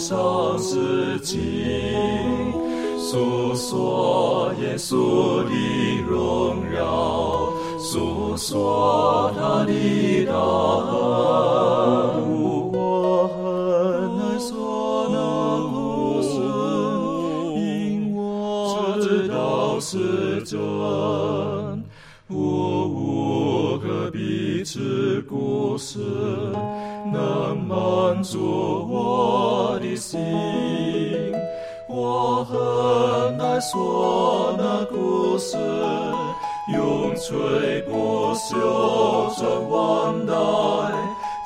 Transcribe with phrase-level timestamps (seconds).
[0.00, 1.36] 上事情，
[2.98, 11.59] 诉说耶稣的荣耀，诉说他的大恩。
[37.30, 40.34] 永垂不朽传万代，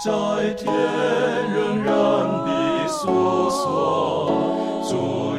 [0.02, 0.08] 在
[0.54, 0.72] 天
[1.52, 1.92] 仍然
[2.46, 3.02] 的诉
[3.50, 4.32] 说
[4.88, 5.36] 主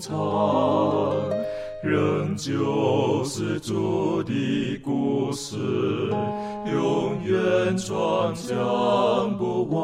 [0.00, 0.14] 唱。
[1.80, 5.56] 仍旧是主的故事，
[6.72, 8.56] 永远传讲
[9.38, 9.78] 不完。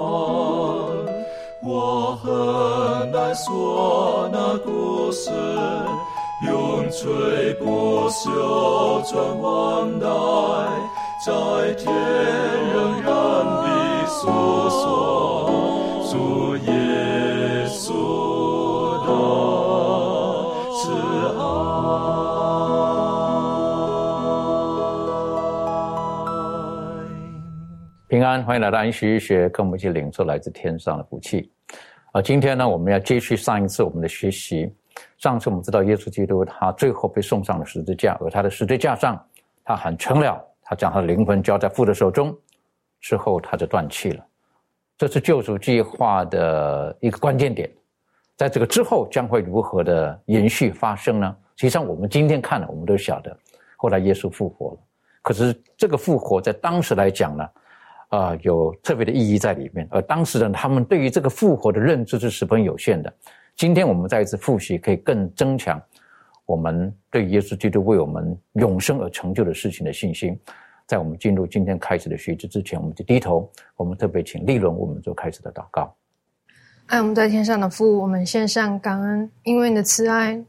[1.62, 5.30] 我很难说那故事，
[6.48, 7.08] 永垂
[28.42, 31.52] 欢迎来到安息学，跟我们一起领受来自天上的福气。
[32.12, 34.74] 啊，今天呢，我们要继续上一次我们的学习。
[35.18, 39.22] 上次我们知道，耶稣基督他最后被送上了十字架，而他的十字架上，
[39.62, 42.36] 他喊成了，他将他的灵魂交在父的手中，
[43.00, 44.24] 之后他就断气了。
[44.96, 47.70] 这是救赎计划的一个关键点。
[48.36, 51.36] 在这个之后，将会如何的延续发生呢？
[51.56, 53.36] 实际上，我们今天看了，我们都晓得，
[53.76, 54.78] 后来耶稣复活了。
[55.22, 57.48] 可是这个复活在当时来讲呢？
[58.08, 59.86] 啊，有特别的意义在里面。
[59.90, 63.12] 而当时人他们对于这个复活的认知是十分有限的。
[63.56, 65.80] 今天我们再一次复习，可以更增强
[66.46, 70.38] 我们对耶稣基督为我们永生而成就的事情的信心。
[70.86, 73.50] 在我们进入今天开始的学习之前，我们就低头。
[73.76, 75.94] 我们特别请利伦我们做开始的祷告。
[76.86, 80.44] 爱我们在天上的父，我们献上感恩，因为你的慈爱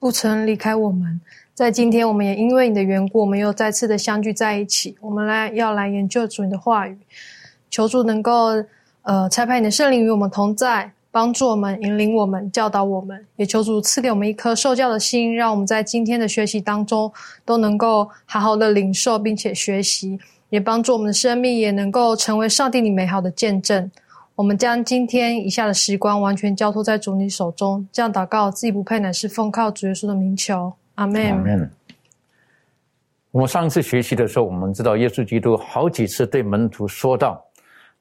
[0.00, 1.20] 不曾离开我们。
[1.58, 4.96] 在今天，我们也因为你的缘故，我们又再次的相聚在一起。
[5.00, 6.96] 我们来要来研究主你的话语，
[7.68, 8.50] 求主能够
[9.02, 13.26] 呃差派你的圣灵与我们同在，帮助我们、引领我们、教导我们。
[13.34, 17.12] 也求主赐给我们一颗受教的心，让我们在今天的学习当中
[17.44, 20.16] 都能够好好的领受并且学习，
[20.50, 23.90] 也帮助我们的生命也能够成为上帝你美好的见证。
[24.36, 30.72] 我们将今天以下的时光完全交托在主你手中，这样祷告自己不配，乃是奉靠主耶稣的名求。
[30.98, 31.70] 阿门。
[33.30, 37.40] 我们上次学习的时候，我们知道耶稣基督好几次对门徒说道：“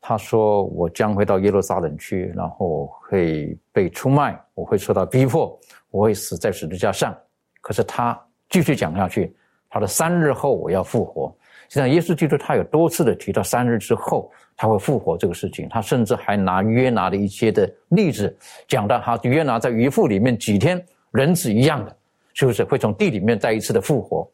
[0.02, 5.60] 他说我将会到耶路撒冷去，然后会被出卖，我会受到逼迫，
[5.92, 7.16] 我会死在十字架上。”
[7.62, 8.20] 可是他
[8.50, 9.36] 继续讲下去，
[9.70, 11.32] 他的三日后我要复活。
[11.70, 15.70] 实际上，耶稣基督他有多次的提到三日之后他会复活这个事情。
[15.70, 18.36] 他甚至还拿约拿的一些的例子
[18.68, 21.96] 讲到，他约拿在鱼腹里面几天，人是一样的。
[22.38, 24.30] 是不是会从地里面再一次的复活？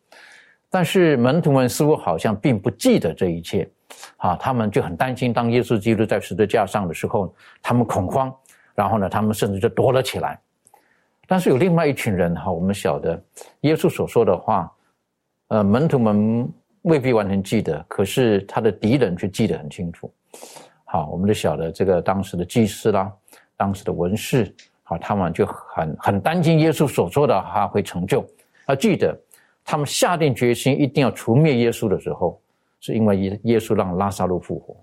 [0.69, 3.69] 但是门徒们似乎好像并不记得这一切，
[4.17, 5.31] 啊，他们就很担心。
[5.31, 8.35] 当耶稣基督在十字架上的时候，他们恐慌，
[8.75, 10.37] 然后呢，他们甚至就躲了起来。
[11.27, 13.17] 但是有另外一群人哈，我们晓得
[13.61, 14.69] 耶稣所说的话，
[15.47, 16.45] 呃，门徒们
[16.81, 20.13] 未必完全记得，可是他的敌人却记得很清楚。
[20.83, 23.09] 好，我们就晓得这个当时的祭司啦，
[23.55, 24.53] 当时的文士。
[24.83, 28.25] 好，他们就很很担心耶稣所说的话会成就。
[28.65, 29.17] 啊，记得
[29.63, 32.39] 他们下定决心一定要除灭耶稣的时候，
[32.79, 34.75] 是因为耶耶稣让拉萨路复活，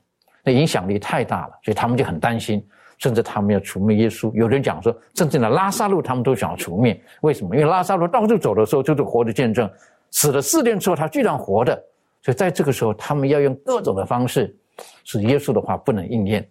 [0.42, 2.66] 那影响力太大了，所以他们就很担心，
[2.98, 4.32] 甚至他们要除灭耶稣。
[4.32, 6.98] 有人讲说，甚至呢拉萨路他们都想要除灭。
[7.20, 7.54] 为什么？
[7.54, 9.70] 因为拉萨路到处走的时候就是活的见证，
[10.10, 11.74] 死了四天之后他居然活的，
[12.22, 14.56] 所以在这个时候他们要用各种的方式
[15.04, 16.48] 使耶稣的话不能应验。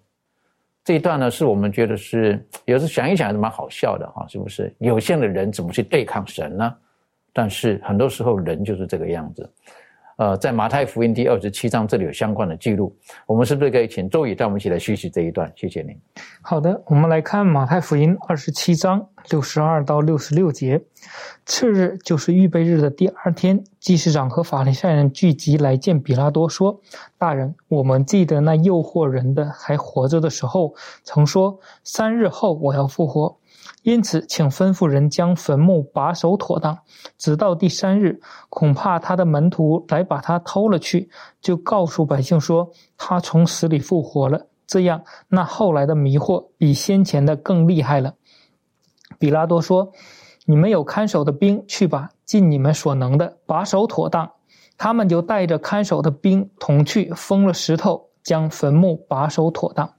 [0.83, 4.73] 这一段呢，是我们觉得是 有时想一想还是蛮好笑的哈，是不是？
[4.79, 6.75] 有限的人怎么去对抗神呢？
[7.31, 9.47] 但是很多时候人就是这个样子。
[10.19, 12.94] 呃，在马太福音第二十七章这里有相关的记录，
[13.25, 15.50] 我们是不是可以请周宇带我们一起来学习这一段？
[15.56, 15.98] 谢谢您。
[16.42, 20.81] 好的，我们来看马太福音二十七章六十二到六十六节。
[21.45, 26.81] 次日就是预备日的第二天，祭司长和法利赛人聚集来见比拉多，说
[27.18, 30.75] ：“大人，我们记得那诱惑人的还活着的时候，
[31.06, 33.38] 曾说三日后我要复活。”
[33.83, 36.79] 因此，请吩咐人将坟墓把守妥当，
[37.17, 38.19] 直到第三日。
[38.49, 41.09] 恐怕他的门徒来把他偷了去，
[41.41, 44.47] 就告诉百姓说他从死里复活了。
[44.67, 48.15] 这样，那后来的迷惑比先前的更厉害了。
[49.17, 49.93] 比拉多说
[50.45, 54.31] ：“你们有看守的兵，去吧，尽你们所能的把守妥当。”
[54.77, 59.93] 他们就带着看守的兵同去，封了石头，将坟墓把守妥当。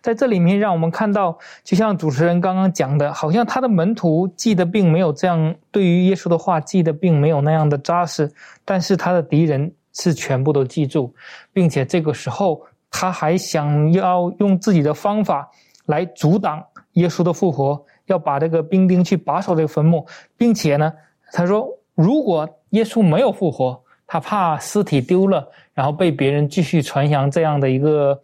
[0.00, 8.30] 在这里面，让我们看到，就像主持人刚刚讲的，好像他的门徒记得并没有这样对于耶稣的话记得并没有那样的扎实，
[8.64, 11.14] 但是他的敌人是全部都记住，
[11.52, 15.50] 并且这个时候他还想要用自己的方法
[15.86, 16.62] 来阻挡
[16.92, 20.06] 耶稣的复活，要把这个兵丁去把守这个坟墓，
[20.36, 20.92] 并且呢，
[21.32, 28.20] 他说如果耶稣没有复活，他怕尸体丢了，然后被别人继续传扬这样的一个。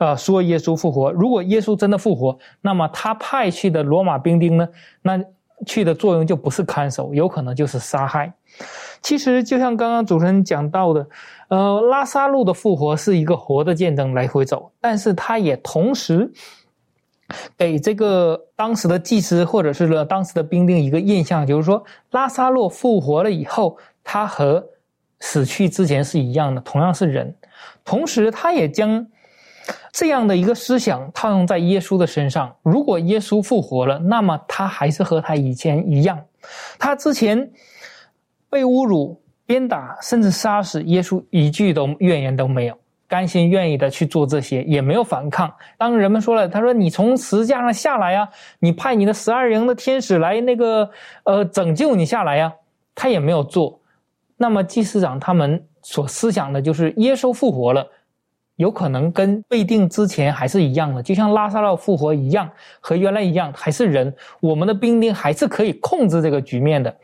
[0.00, 1.12] 呃，说耶稣复活。
[1.12, 4.66] 如果耶稣真的复活，那么他派去的罗马兵丁呢？
[5.02, 5.22] 那
[5.66, 8.32] 去的作用就不是看守，有可能就是杀害。
[9.02, 11.06] 其实就像刚刚主持人讲到的，
[11.48, 16.32] 呃，拉萨路的复活是一个活的见证来回走，但是他也同时
[17.58, 24.66] 给这个当时的祭司或者是当时的兵丁一个印象，就是说拉萨路复活了以后，他和
[25.18, 27.36] 死去之前是一样的，同样是人。
[27.84, 29.06] 同时，他也将。
[29.92, 36.18] 这样的一个思想套用在耶稣的身上，如果耶稣复活了，那么他还是和他以前一样。
[36.78, 37.50] 他之前
[38.48, 42.78] 被侮辱、鞭打，甚至杀死，耶稣一句都怨言都没有，
[43.08, 45.52] 甘心愿意的去做这些，也没有反抗。
[45.76, 48.28] 当人们说了，他说：“你从十字架上下来呀，
[48.60, 50.88] 你派你的十二营的天使来那个
[51.24, 52.52] 呃拯救你下来呀。”
[52.94, 53.80] 他也没有做。
[54.36, 57.86] 那么祭司长他们所思想的就是耶稣复活了。
[58.60, 62.46] 有可能跟被定之前还是一样的，就像拉萨路复活一样，
[62.78, 64.14] 和原来一样，还是人。
[64.38, 66.94] 我们的兵丁还是可以控制这个局面的，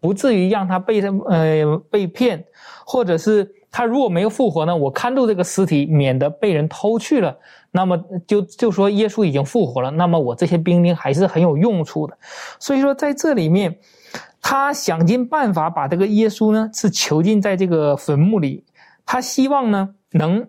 [0.00, 2.44] 不至于让他被他呃被骗，
[2.84, 4.76] 或者是他如果没有复活呢？
[4.76, 7.38] 我看住这个尸体，免得被人偷去了。
[7.70, 7.96] 那么
[8.26, 12.18] 就就说耶稣已经复活了，那么我这些兵丁还是很有用处的。
[12.58, 13.78] 所以说在这里面，
[14.42, 18.64] 他想尽办法把这个耶稣呢是囚禁在这个坟墓里，
[19.06, 20.44] 他希望呢能。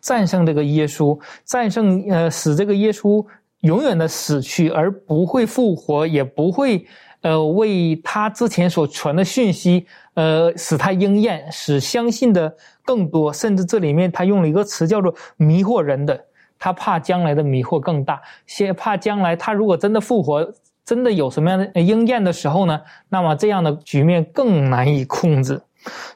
[0.00, 3.24] 战胜这个耶稣，战胜呃，使这个耶稣
[3.60, 6.84] 永远的死去，而不会复活，也不会
[7.20, 12.52] 呃为他之前所传的讯息呃使他应验，使相信的
[12.84, 13.32] 更多。
[13.32, 16.18] 甚至这里面他用了一个词叫做迷惑人的，
[16.58, 20.52] 他怕将来的迷惑更大，先怕将来他如果真的复活，
[20.84, 22.80] 真的有什么样的应验的时候呢？
[23.08, 25.60] 那么这样的局面更难以控制。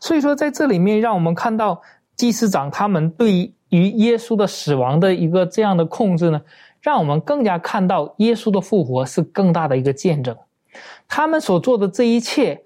[0.00, 1.80] 所以说在这里面，让我们看到
[2.16, 3.52] 祭司长他们对。
[3.70, 6.40] 与耶稣的死亡的一个这样的控制呢，
[6.80, 10.36] 让我们更加看到耶稣的复活是更大的一个见证。
[11.08, 12.62] 他们所做的这一切，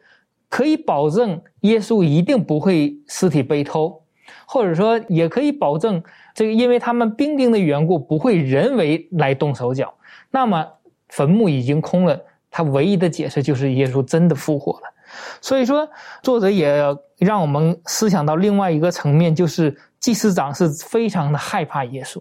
[0.49, 4.03] 可以保证耶稣一定不会尸体被偷，
[4.45, 6.03] 或者说也可以保证
[6.35, 9.95] 这个，因为他们兵丁的缘故，不会人为来动手脚。
[10.31, 10.67] 那么
[11.09, 14.93] 坟墓已经空了，他唯一的解释就是耶稣真的复活了。
[15.41, 15.89] 所以说，
[16.23, 16.85] 作者也
[17.19, 19.75] 让我们思想到另外一个层面，就是。
[20.01, 22.21] 祭司长是非常的害怕耶稣，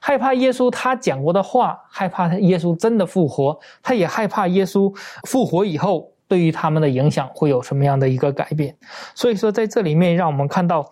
[0.00, 4.94] 害怕耶稣他讲过的话，害怕耶稣真的复活，他也害怕耶稣
[5.24, 8.76] 复活以后对于他们的影响会有什么样的一个改变。
[9.14, 10.88] 所以说，在这里面让我们看到，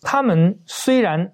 [0.00, 1.32] 他们虽然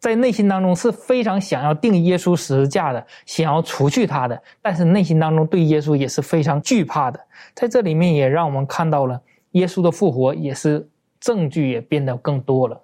[0.00, 7.20] 在内心当中是非常想要定耶稣十字架的，想要除去他的，但是内心当中对耶稣也是非常惧怕的。
[7.54, 9.20] 在这里面也让我们看到了
[9.52, 10.88] 耶稣的复活，也是
[11.20, 12.80] 证据也变得更多了。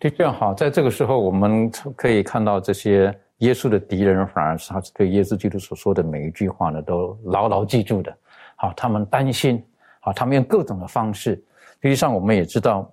[0.00, 8.10] 就这样好，在这个时候，我们可以看到这些耶稣的敌人，反而是他对耶稣基督所说的每一句话呢，都牢牢记住的。
[8.56, 9.62] 好，他们担心，
[10.00, 11.34] 好，他们用各种的方式。
[11.82, 12.90] 实际上，我们也知道，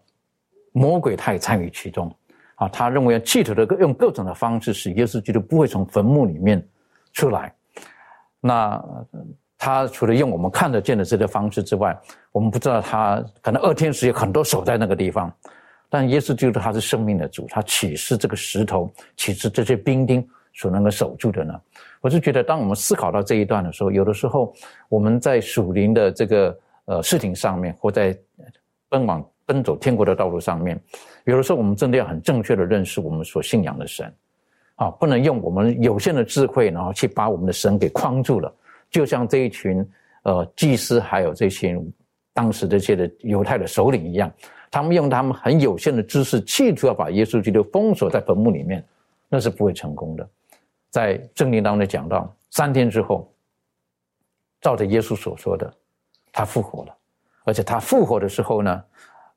[0.74, 2.14] 魔鬼他也参与其中。
[2.56, 6.62] 啊，他认为企图的用各种的方式，使耶稣基督不会从坟墓里面
[7.14, 7.54] 出来。
[8.42, 8.84] 那
[9.58, 11.98] 他除了用我们看得见的这些方式之外，
[12.34, 15.34] 我们不知道他可能二天时有很多守在那个地方。
[15.90, 21.54] 但耶稣基督他是生命的主，他岂是这个石头，岂是这些兵丁所能够守住的呢？
[22.02, 24.54] 我是觉得，当我们思考到这一段的时候，有的时候
[24.90, 28.18] 我们在属灵的这个呃事情上面，或在
[28.90, 30.80] 奔往奔走天国的道路上面，
[31.26, 34.14] 有的时候我们真的要很正确的认识我们所信仰的神，
[34.76, 38.54] 啊，不能用我们有限的智慧，然后去把我们的神给框住了。
[38.90, 39.86] 就像这一群
[40.24, 41.78] 呃祭司，还有这些
[42.34, 44.32] 当时这些的犹太的首领一样，
[44.78, 48.86] 他们用他们很有限的知识，企图要把耶稣基督封锁在坟墓里面，
[49.28, 50.30] 那是不会成功的。
[50.92, 53.28] 在圣经当中讲到，三天之后，
[54.62, 55.74] 照着耶稣所说的，
[56.32, 56.96] 他复活了，
[57.44, 58.84] 而且他复活的时候呢，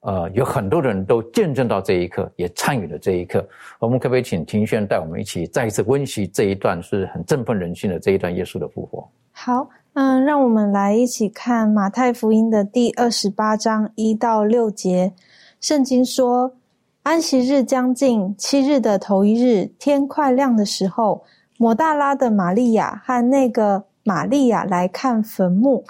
[0.01, 3.43] 呃，有很多人都见证到这一刻，也参与了这一刻。
[3.79, 9.09] 我们可不可以请庭轩带我们一起再一次温习这一段是很振奋人心的这一段耶稣的复活？
[9.33, 15.15] 好，嗯，让我们来一起看马太福音的第二十八章一到六节。
[15.61, 16.51] 圣经说，
[17.03, 21.23] 安息日将近，七日的头一日，天快亮的时候。
[21.59, 25.85] 抹大拉的玛利亚和那个玛利亚来看坟墓，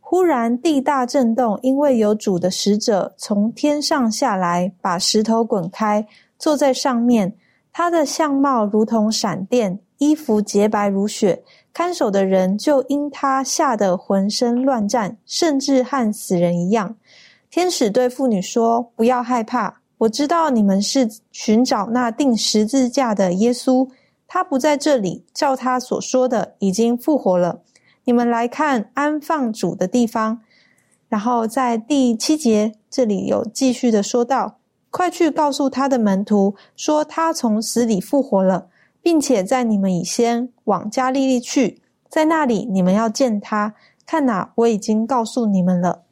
[0.00, 6.06] 忽然地大震动，因为有主的使者从天上下来，把石头滚开，
[6.38, 7.34] 坐在上面。
[7.70, 11.42] 他的相貌如同闪电，衣服洁白如雪。
[11.74, 16.96] 看守的人就因他吓得浑身乱颤，甚至和死人一样。
[17.50, 23.88] 天使对妇女说：“不要害怕，我知道你们是寻找那钉十字架的耶稣。”
[24.32, 27.62] 他不在这里，照他所说的，已经复活了。
[28.04, 30.40] 你们来看安放主的地方。
[31.08, 34.58] 然后在第七节这里有继续的说道：
[34.92, 38.68] 快去告诉他的门徒，说他从死里复活了，
[39.02, 43.74] 并且在你们以先往加利利去，在那里你们要见他。
[44.06, 46.02] 看哪，我已经告诉你们了。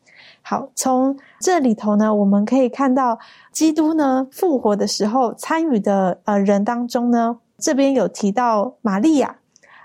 [0.50, 3.18] 好，从这里头呢，我们可以看到
[3.52, 7.36] 基督呢复活的时候参与的呃人当中呢。
[7.58, 9.36] 这边有提到玛利亚，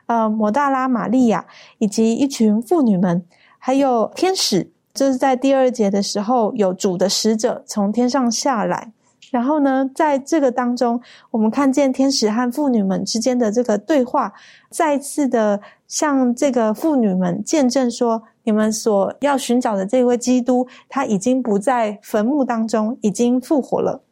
[0.05, 1.45] 呃，摩大拉玛利亚
[1.79, 3.25] 以及一群妇女们，
[3.57, 8.93] 还有天使，就是在第二节的时候有主的使者从天上下来。
[9.31, 14.31] 然后呢，在这个当中，我们看见天使和妇女们之间的这个对话，
[14.69, 24.03] 再次的向这个妇女们见证说：你们所要寻找的这位基督，他已经不在坟墓当中，已经复活了。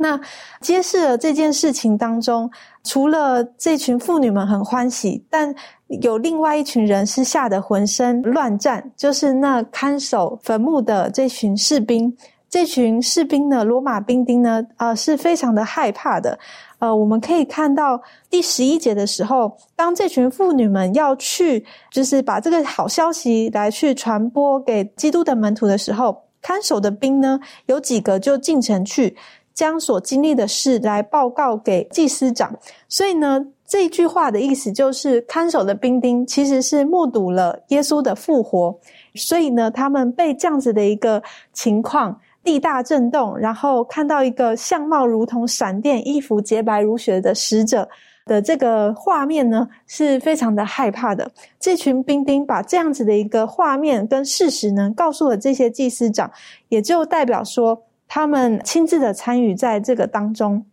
[0.00, 0.20] 那
[0.60, 2.48] 揭示了这件事情当中，
[2.84, 5.52] 除了这群妇女们很欢喜，但
[5.88, 12.16] 有另外一群人是吓得浑身乱颤，就是那看守坟墓的这群士兵。
[12.48, 16.38] 这群士兵呢，罗马兵丁呢，呃，是非常的害怕的。
[16.78, 29.16] 呃，我们可以看到第十一节的时候，当这群妇女们要去，就是把这个好消息来去传播给基督的门徒的时候，看守的兵呢，有几个就进城去。
[29.54, 32.56] 将所经历的事来报告给祭司长，
[32.88, 38.78] 所以呢，这句话的意思就是，看守的兵丁其实是目睹了耶稣的复活，
[39.16, 41.20] 所以呢，他们被这样子的一个
[41.52, 47.88] 情况，地大震动，然后看到一个相貌如同闪电、衣服洁白如雪的使者
[48.26, 51.30] 的这个画面呢，是非常的害怕的。
[51.58, 56.30] 这群兵丁把这样子的一个画面跟事实呢，告诉了这些祭司长，
[56.68, 57.84] 也就代表说。
[58.10, 60.64] 他们亲自的参与在这个当中。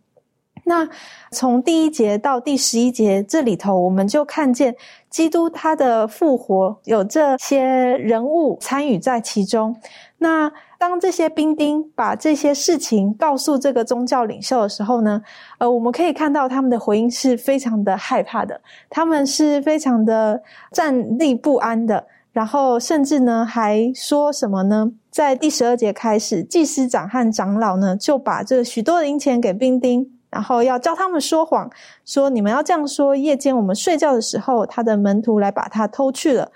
[0.64, 0.88] 那
[1.32, 4.74] 从第一节到第十一节这里头，我们就看见
[5.10, 9.76] 基督他的复活有这些人物参与在其中。
[10.16, 15.22] 那当这些兵丁把这些事情告诉这个宗教领袖的时候呢，
[15.58, 20.42] 呃，我们可以看到他们的回应是非常的害怕的，他们是非常的
[20.72, 22.06] 站立不安的。
[22.32, 24.92] 然后甚至呢，还说什么呢？
[25.10, 31.70] 在第十二节开始，祭司长和长老呢，就把这许多的银钱给兵丁，然后要教他们说谎，
[32.04, 36.52] 说你们要这样说：夜间我们睡觉的时候，他的门徒来把他偷去了，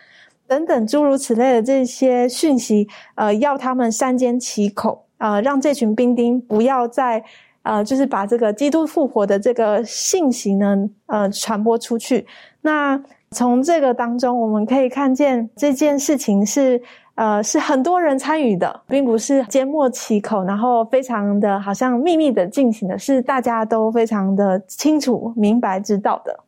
[0.50, 7.23] 等等诸如此类的这些讯息，呃，要他们三缄其口，呃，让这群兵丁不要再，
[7.62, 10.76] 呃，就是把这个基督复活的这个信息呢，
[11.07, 12.26] 呃，传播出去。
[12.61, 13.00] 那。
[13.33, 16.83] 从这个当中，我们可以看见这件事情是，
[17.14, 26.40] 呃，是很多人参与的，并不是缄默其口，然后非常的好像秘密的进行的，是大家都非常的清楚、明白、知道的。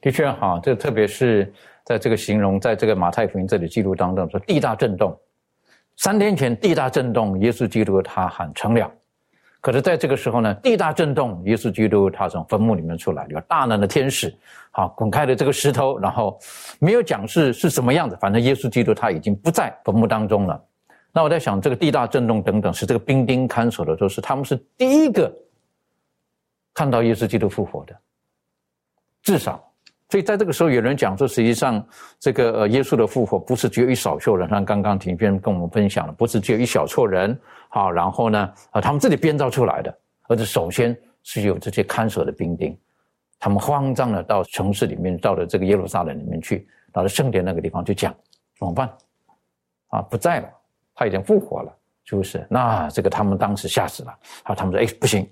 [0.00, 1.52] 的确，哈，这特别是
[1.90, 5.18] 在这个形容，在这个马太福音这里记录当中说，地大震动，
[5.96, 8.88] 三天前地大震动，耶稣基督他喊成了。
[9.60, 14.32] 可是，在这个时候呢，地大震动，耶稣基督他从坟墓里面出来，有大能的天使，
[14.70, 16.38] 好滚开了这个石头，然后
[16.78, 20.64] 没有讲是是什么样子，反正耶稣基督他已经不在坟墓当中了。
[21.10, 25.28] 那我在想，这个地大震动等等，是这个兵丁看守的，都是他们是第一个
[26.72, 27.98] 看到耶稣基督复活的，
[29.24, 29.60] 至少。
[30.10, 31.82] 所以在这个时候，有人讲说，实际上
[32.18, 37.38] 这个呃耶稣的复活不是只有一少数人，像刚刚庭轩跟我们分享的，不是只有一小撮人，
[37.68, 42.76] 好，然后呢，啊，他们自己编造出来的，而是首先是有这些看守的兵丁，
[43.38, 48.12] 他们慌张的到城市里面，到了这个耶路撒冷里面去，到了圣殿那个地方去讲
[48.58, 48.90] 怎么办？
[49.90, 50.48] 啊，不在了，
[50.92, 51.72] 他已经复活了，
[52.04, 52.44] 是不是？
[52.50, 54.12] 那这个他们当时吓死了，
[54.42, 55.24] 好，他们说，哎，不行。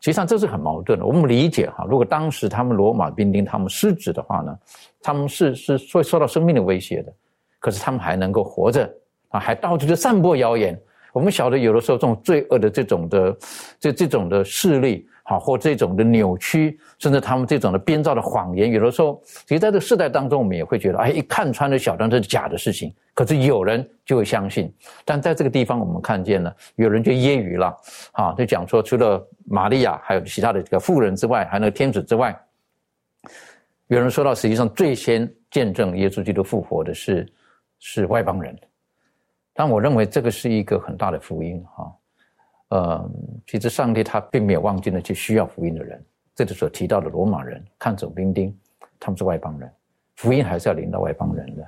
[0.00, 1.04] 实际上这是很矛盾的。
[1.04, 4.58] 我们理解哈，如果当时他们罗马兵丁他们失职的话呢，
[5.02, 7.12] 他们是是会受到生命的威胁的。
[7.58, 8.90] 可是他们还能够活着
[9.28, 10.80] 啊，还到处的散播谣言。
[11.12, 13.36] 我们晓得有的时候这种罪恶的这种的
[13.78, 15.06] 这这种的势力。
[15.22, 22.92] 好，或这种的扭曲，甚至他们这种的编造的谎言，有的时候，其实在这个世代当中，我们也会觉得，哎，一看穿了，小张这是假的事情。
[23.14, 24.74] 可是有人就会相信。
[25.04, 27.76] 但在这个地方，我们看见了，有人就揶揄了，
[28.10, 32.36] 啊，就讲说，除了玛利亚，还有其他的这个妇人之外，还有那个天子之外，
[33.86, 37.24] 有人说到，实际上最先见证耶稣基督复活的是
[37.78, 38.58] 是外邦人。
[39.60, 41.94] 但我认为这个是一个很大的福音，哈。
[42.70, 43.10] 呃，
[43.46, 46.02] 其实上帝他并没有忘记那些需要福音的人。
[46.34, 48.58] 这里所提到的罗马人、看守兵丁，
[48.98, 49.70] 他们是外邦人，
[50.16, 51.62] 福音还是要领到外邦人的。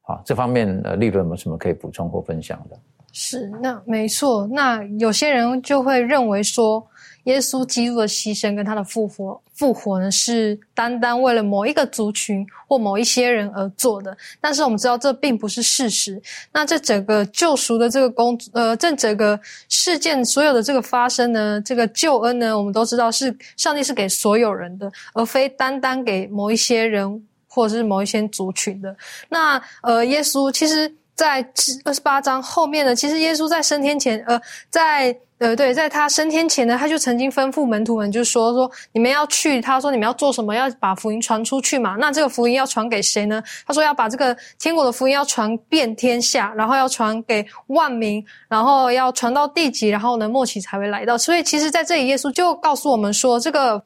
[0.00, 2.80] 好，这方面呃，利润有什么可以补充或分享的？
[3.12, 4.46] 是，那没错。
[4.46, 6.88] 那有些人就会认为说。
[7.26, 14.16] 耶稣基督的牺牲跟他的复活，复活呢是单单为了某一个族群或某一些人而做的。
[14.40, 16.22] 但是我们知道这并不是事实。
[16.52, 28.96] 那这整个救赎的这个工，呃，这整个事件所有的这个发生呢，这个救恩呢，我们都知道是上帝是给所有人的，而非单单给某一些人或者是某一些族群的。
[29.28, 31.44] 那呃，耶稣其实在
[31.84, 35.18] 二十八章后面呢，其实耶稣在升天前，呃，在。
[35.38, 41.94] 呃，对，在他升天前呢，他就曾经吩咐门徒们，就说说你们要去，他说你们要做什么，要把福音传出去嘛。
[42.00, 43.42] 那这个福音要传给谁呢？
[43.66, 51.18] 他说要把这个天国的福音要传遍天下，然后要传给万民，然后要传到地极，然后呢末期才会来到。
[51.18, 53.82] 所以其实在这里，耶稣就告诉我们说，这个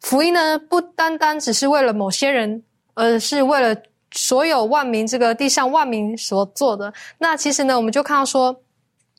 [0.00, 2.62] 福音呢，不单单只是为了某些人，
[2.94, 3.76] 而是为了
[4.12, 6.90] 所有万民，这个地上万民所做的。
[7.18, 8.58] 那其实呢，我们就看到说。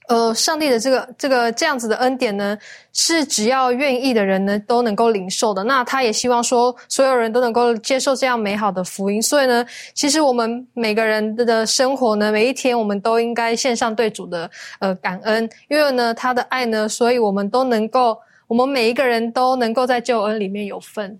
[0.07, 2.57] 呃，上帝的这个这个这样子的恩典呢，
[2.93, 5.63] 是只要愿意的人呢都能够领受的。
[5.63, 9.19] 那他也希望说，所有人都能够接受这样美好的福音。
[9.21, 21.19] 所以呢，其实我们每个人的生活呢，每一天我们都应该献上对主的呃感恩，因为呢他的爱呢，所以我们都能够，我们每一个人都能够在救恩里面有份。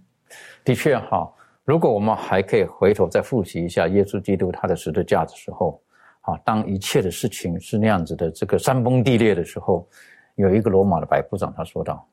[0.63, 1.27] 的确哈，
[1.63, 5.81] 如果我们还可以回头再复习一下耶稣基督他的十字架的时候。
[6.25, 9.87] 啊，当一切的事情是那样子的，这个山崩地裂的时候，
[10.35, 12.07] 有一个罗马的百夫长，他说道：“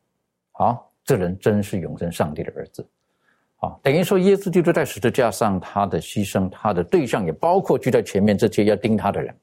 [0.52, 2.86] 好，这人真是永生上帝的儿子。”
[3.60, 9.34] 啊，等于说耶稣基督在十字架上他的牺牲，他的对象也包括就在前面这些要盯他的人。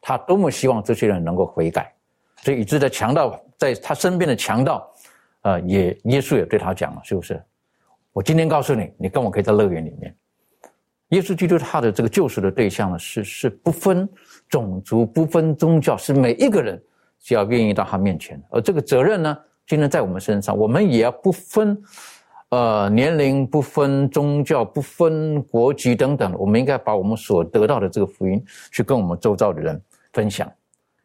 [0.00, 1.90] 他多么希望这些人能够悔改，
[2.42, 4.86] 所以以致在强盗在他身边的强盗，
[5.42, 7.42] 呃，也耶稣也对他讲了，是不是？
[8.12, 10.14] 我今天告诉你，你跟我可以在乐园里面。
[11.08, 14.08] 耶稣基督他的这个救赎的对象呢，是是不分
[14.48, 16.82] 种族、不分宗教，是每一个人
[17.20, 18.42] 只要愿意到他面前。
[18.50, 21.80] 而这个责任呢，今天在我们身上，我们也要不分
[22.48, 29.80] 呃年龄、不分宗教、不分国籍等等，我们应该把我们所得到的这个福音去跟我们周遭的人
[30.12, 30.50] 分享。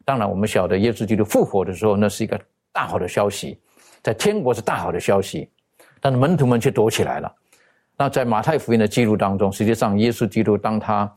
[0.04, 2.40] 当然，我们晓得耶稣基督复活的时候，那是一个
[2.72, 3.60] 大好的消息，
[4.02, 5.48] 在天国是大好的消息，
[6.00, 7.32] 但是门徒们却躲起来了。
[8.00, 11.14] 那在马太福音的记录当中，实际上耶稣基督当他，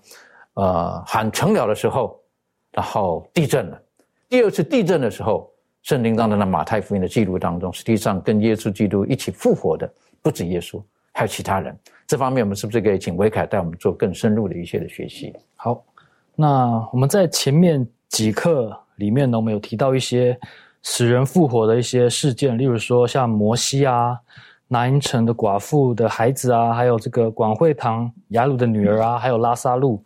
[0.55, 2.19] 呃喊成了的时候，
[2.73, 3.81] 然后地震了。
[4.27, 5.49] 第二次地震的时候，
[5.83, 9.89] 圣经当中的马太福音的记录当中，实际上跟耶稣基督一起复活的
[10.21, 11.73] 不止耶稣，还有其他人。
[12.05, 15.33] 这方面我们是不是可以请维凯带我们做更深入的一些的学习？
[15.55, 15.81] 好，
[16.35, 20.37] 那我们在前面几课里面呢，我们有提到一些
[20.81, 24.19] 使人复活的一些事件，例如说像摩西啊。
[24.73, 30.03] 南城的寡妇的孩子啊，还有这个广惠堂雅鲁的女儿啊，还有拉萨路，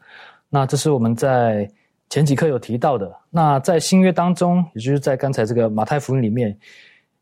[0.49, 1.65] 那这是我们在
[2.09, 3.09] 前几课有提到的。
[3.29, 6.53] 那在新约当中，也就是在刚才这个马太福音里面，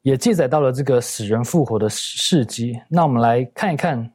[0.02, 2.76] 也记载到了这个死人复活的事迹。
[2.90, 4.12] 那我们来看一看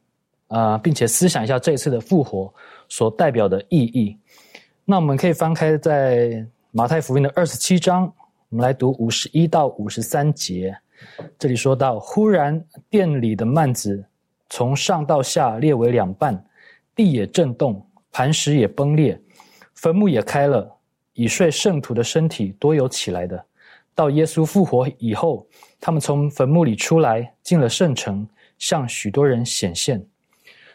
[0.48, 2.52] 啊，并且思想一下这次的复活
[2.88, 4.18] 所代表的意义。
[4.84, 8.12] 那我们可以翻开在马太福音的二十七章，
[8.48, 10.76] 我们来读五十一到五十三节。
[11.38, 14.04] 这里说到，忽然殿里的幔子
[14.48, 16.44] 从上到下裂为两半，
[16.94, 19.20] 地也震动，磐石也崩裂，
[19.74, 20.70] 坟墓也开了，
[21.14, 23.44] 已睡圣徒的身体多有起来的。
[23.94, 25.46] 到耶稣复活以后，
[25.80, 28.26] 他们从坟墓里出来，进了圣城，
[28.58, 30.04] 向许多人显现。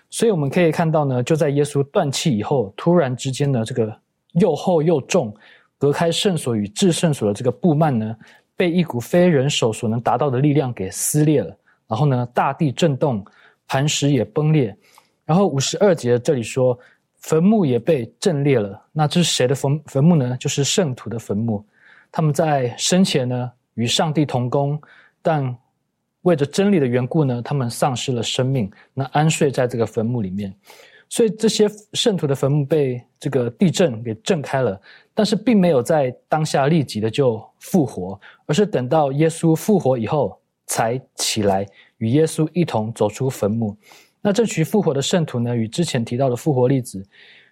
[0.09, 3.97] 所以我们可以看到呢，就在耶稣断气以后，突然之间呢，这个
[4.33, 5.35] 又厚又重、
[5.77, 8.15] 隔开圣所与至圣所的这个布幔呢，
[8.55, 11.55] 被一股非人手所能达到的力量给撕裂了。
[11.87, 13.23] 然后呢，大地震动，
[13.67, 14.75] 磐石也崩裂。
[15.25, 16.77] 然后五十二节这里说，
[17.17, 18.81] 坟墓也被震裂了。
[18.91, 20.35] 那这是谁的坟坟墓呢？
[20.39, 21.65] 就是圣徒的坟墓。
[22.11, 24.81] 他们在生前呢与上帝同工，
[25.21, 25.55] 但
[26.21, 30.53] 为着真理的缘故呢，他们丧失了生命，那安睡在这个坟墓里面。
[31.09, 34.79] 所以这些圣徒的坟墓被这个地震给震开了，
[35.13, 40.39] 但是并没有在当下立即的就复活，而是等到耶稣复活以后。
[40.67, 41.63] 才起来
[41.99, 43.77] 与耶稣一同走出坟墓。
[44.19, 47.05] 那这群复活的圣徒呢，与之前提到的复活例子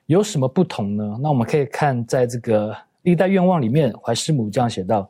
[0.07, 1.19] 有什么不同呢？
[1.21, 5.07] 那我们可以看在这个历代愿望里面，怀师母这样写道：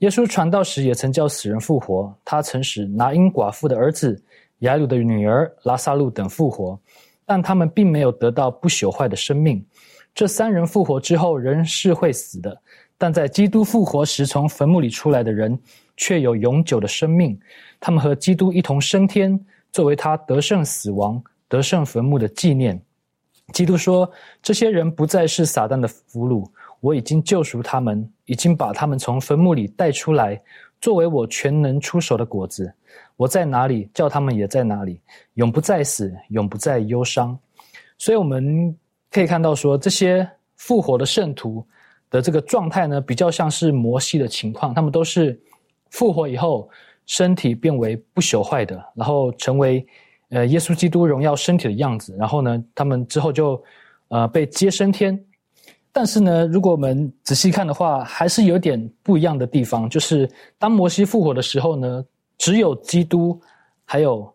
[0.00, 4.22] 耶稣传道时也曾叫死人复活，他曾使拿因寡妇的儿子、
[4.58, 6.78] 雅鲁的女儿拉萨路等复活，
[7.32, 9.64] 但他们并没有得到不朽坏的生命。
[10.14, 12.60] 这三人复活之后，人是会死的，
[12.98, 15.58] 但在基督复活时从坟墓里出来的人。
[15.96, 17.38] 却有永久的生命，
[17.78, 19.38] 他们和基督一同升天，
[19.70, 22.80] 作为他得胜死亡、得胜坟墓的纪念。
[23.52, 24.10] 基督说
[24.42, 26.48] ：“这些人不再是撒旦的俘虏，
[26.80, 30.40] 我已经救赎他们，已经把他们从坟墓里带出来，
[30.80, 32.72] 作为我全能出手的果子。
[33.16, 35.00] 我在哪里，叫他们也在哪里，
[35.34, 37.38] 永不再死，永不再忧伤。”
[37.98, 38.76] 所以我们
[39.10, 41.66] 可以看到，说这些复活的圣徒
[42.10, 45.40] 的这个状态呢，比较像是摩西的情况，他们都是。
[45.94, 46.70] 复活以后，
[47.04, 49.86] 身体变为不朽坏的，然后成为，
[50.30, 52.16] 呃，耶稣基督荣耀身体的样子。
[52.18, 53.62] 然后呢，他们之后就，
[54.08, 55.22] 呃，被接升天。
[55.92, 59.86] 但是呢，如果我们仔细看的话，还是有点不一样的地方。
[59.86, 60.26] 就是
[60.58, 62.02] 当摩西复活的时候呢，
[62.42, 63.40] 只有基督
[63.84, 64.34] 还有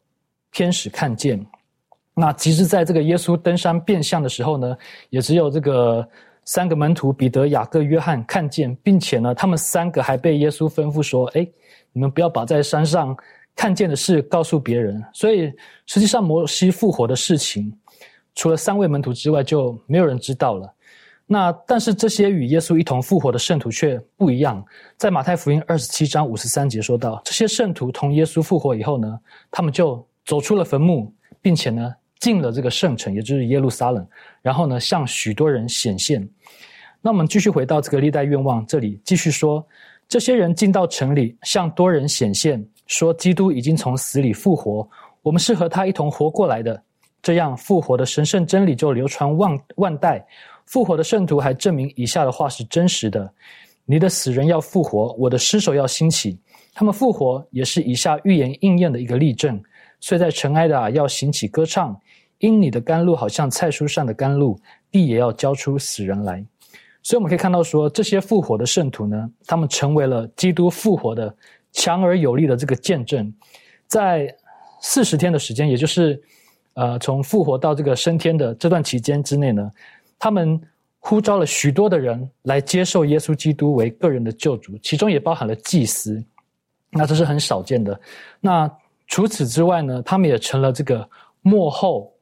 [0.52, 1.46] 天使看见。
[2.13, 4.78] 那其实在这个耶稣登山变相的时候呢，
[5.10, 6.08] 也只有这个。
[6.50, 11.46] 三个门徒彼得、雅各、约翰看见，并且呢，他们三个还被耶稣吩咐说：“哎，
[11.91, 13.13] 你们不要把在山上
[13.54, 15.52] 看见的事告诉别人。”所以，
[15.88, 17.78] 实际上摩西复活的事情，
[18.34, 20.74] 除了三位门徒之外，就没有人知道了。
[21.27, 24.65] 那但是这些与耶稣一同复活的圣徒却不一样。
[24.97, 29.19] 在马太福音二十七章五十三节说到，这些圣徒同耶稣复活以后呢，
[29.51, 31.93] 他们就走出了坟墓，并且呢。
[32.19, 34.03] 进了这个圣城，也就是耶路撒冷，
[34.41, 36.27] 然后呢，向许多人显现。
[36.99, 39.63] 那我们继续回到这个历代愿望这里，继续说，
[40.09, 44.89] 这些人进到城里，向多人显现，说基督已经从死里复活，
[45.21, 46.81] 我们是和他一同活过来的。
[47.21, 50.25] 这样复活的神圣真理就流传万万代。
[50.67, 53.34] 复活的圣徒还证明以下的话是真实的：
[53.86, 56.38] 你的死人要复活，我的尸首要兴起。
[56.73, 59.60] 他们复活也是以下预言应验的一个例证。
[59.99, 61.99] 睡在尘埃的啊，要兴起歌唱。
[62.39, 64.60] 因你的甘露好像菜蔬上的甘露，
[64.91, 66.45] 地也要交出死人来。
[67.01, 71.36] 所以我们可以看到，说这些复活的圣徒呢，他们成为了基督复活的
[71.71, 73.34] 强而有力的这个见证。
[73.88, 74.32] 在
[74.82, 76.21] 四十天的时间，也就是
[76.75, 79.71] 呃从复活到这个升天的这段期间之内呢，
[80.19, 80.60] 他们
[80.99, 86.23] 呼召了许多的人来接受耶稣基督为个人的救主，其中也包含了祭司。
[86.89, 87.99] 那这是很少见的。
[88.39, 88.69] 那
[89.08, 91.10] 除此之外呢，他们也成了这个
[91.41, 92.13] 幕后。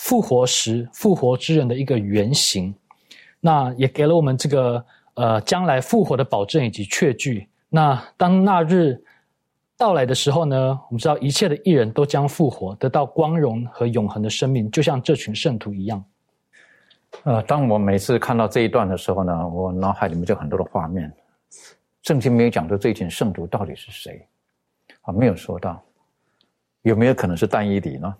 [0.00, 2.72] 复活时复活之人的一个原型，
[3.40, 7.48] 那也给了我们这个呃将来复活的保证以及确据。
[7.68, 8.96] 那当那日
[9.76, 16.04] 到来的时候呢，我们知道一切的艺人都将复活，得到光荣和永恒的生命，就像这群圣徒一样。
[17.24, 21.12] 呃，当我每次看到这一段的时候呢，我脑海里面就很多的画面。
[22.02, 24.26] 圣经没有讲到这群圣徒到底是谁，
[25.02, 25.82] 啊，没有说到，
[26.82, 28.14] 有没有可能是但以理呢？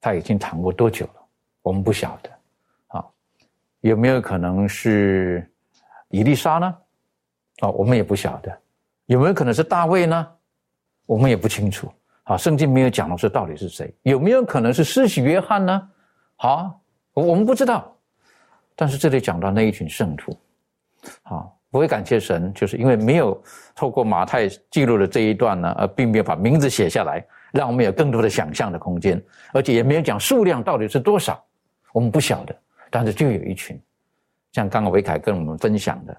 [0.00, 1.14] 他已经躺过多久了？
[1.62, 2.30] 我们不晓得，
[2.88, 3.04] 啊，
[3.80, 5.50] 有没有可能是
[6.08, 6.76] 伊丽莎呢？
[7.60, 8.56] 啊，我们也不晓得，
[9.06, 10.26] 有没有可能是大卫呢？
[11.06, 11.92] 我们也不清楚，
[12.24, 13.92] 啊，圣经没有讲的是到底是谁？
[14.02, 15.90] 有没有可能是施洗约翰呢？
[16.36, 16.79] 好，
[17.14, 17.96] 我们不知道，
[18.74, 20.36] 但是这里讲到那一群圣徒，
[21.24, 23.42] 啊，我会感谢神，就是因为没有
[23.74, 27.24] 透过马太记录的这一段呢，而并没有把名字写下来。
[27.52, 29.20] 让我们有更多的想象的空间，
[29.52, 31.44] 而且也没有讲数量到底是多少，
[31.92, 32.56] 我们不晓得。
[32.90, 33.76] 但是就有一群，
[34.52, 36.16] 像刚刚维凯跟我们分享的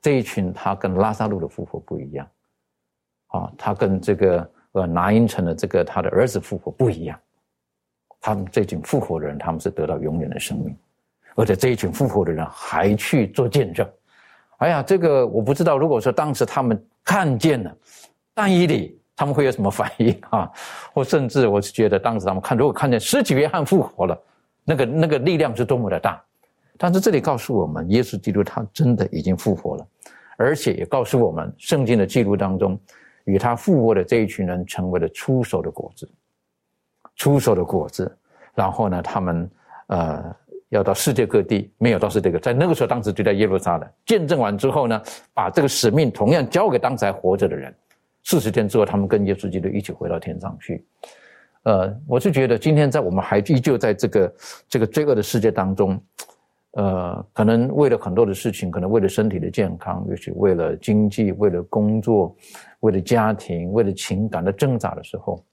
[0.00, 2.28] 这一群，他跟拉萨路的复活不一样，
[3.28, 7.16] 啊，他跟这个呃拿因城的这个他的儿子复活不一样。
[8.22, 10.74] 他们这群复活的人，他们是得到永远的生命，
[11.34, 13.86] 而且这一群复活的人还去做见证。
[14.58, 17.76] 哎呀，这个我不知道，如果说当时他们看见了
[18.32, 20.48] 但以理，他们会有什么反应啊？
[20.94, 24.18] 或甚至我是觉得，当时他们看，如果看见十几约翰复活了，
[24.64, 26.22] 那个那个力量是多么的大。
[26.78, 29.86] 但是这里告诉我们，耶稣基督他真的已经复活了，
[30.36, 32.78] 而且也告诉我们，圣经的记录当中，
[33.24, 36.08] 与他复活的这一群人成为了出手的果子，
[37.16, 38.16] 出售的果子。
[38.54, 39.50] 然后呢，他们
[39.86, 40.36] 呃
[40.68, 45.00] 要到世界各地，没有到世界各地，在那个时候，当时就在耶路撒冷见证完之后呢，
[45.32, 47.74] 把这个使命同样交给当时还活着的人。
[48.24, 50.84] 四十天之后，他们跟耶稣基督一起回到天上去。
[51.64, 54.34] 呃，我是觉得今天在我们还依旧在这个
[54.68, 56.00] 这个罪恶的世界当中。
[56.72, 62.34] 呃，可能为了很多的事情，可能为了身体的健康，也许为了经济，为了工作，
[62.80, 65.44] 为了家庭，为了情感的挣扎的时候，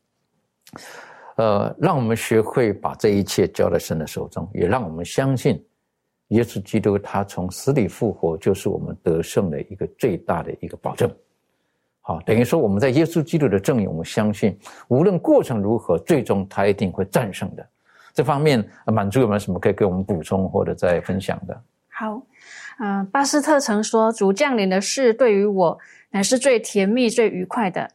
[1.39, 5.63] 呃，让我们学会把这一切交在神的手中，也让我们相信，
[6.29, 11.09] 耶稣基督他从死里复活，就是我们得胜的一个最大的一个保证。
[12.01, 17.65] 好，等于说我们在耶稣基督的正义，我们相信，无论过程如何，最终他一定会战胜的。
[18.13, 21.57] 这方面，满足有没有什么可以给我们补充或者再分享的？
[21.87, 22.21] 好，
[22.79, 25.79] 嗯，巴斯特曾说：“主降临的事对于我
[26.11, 27.89] 乃是最甜蜜、最愉快的。”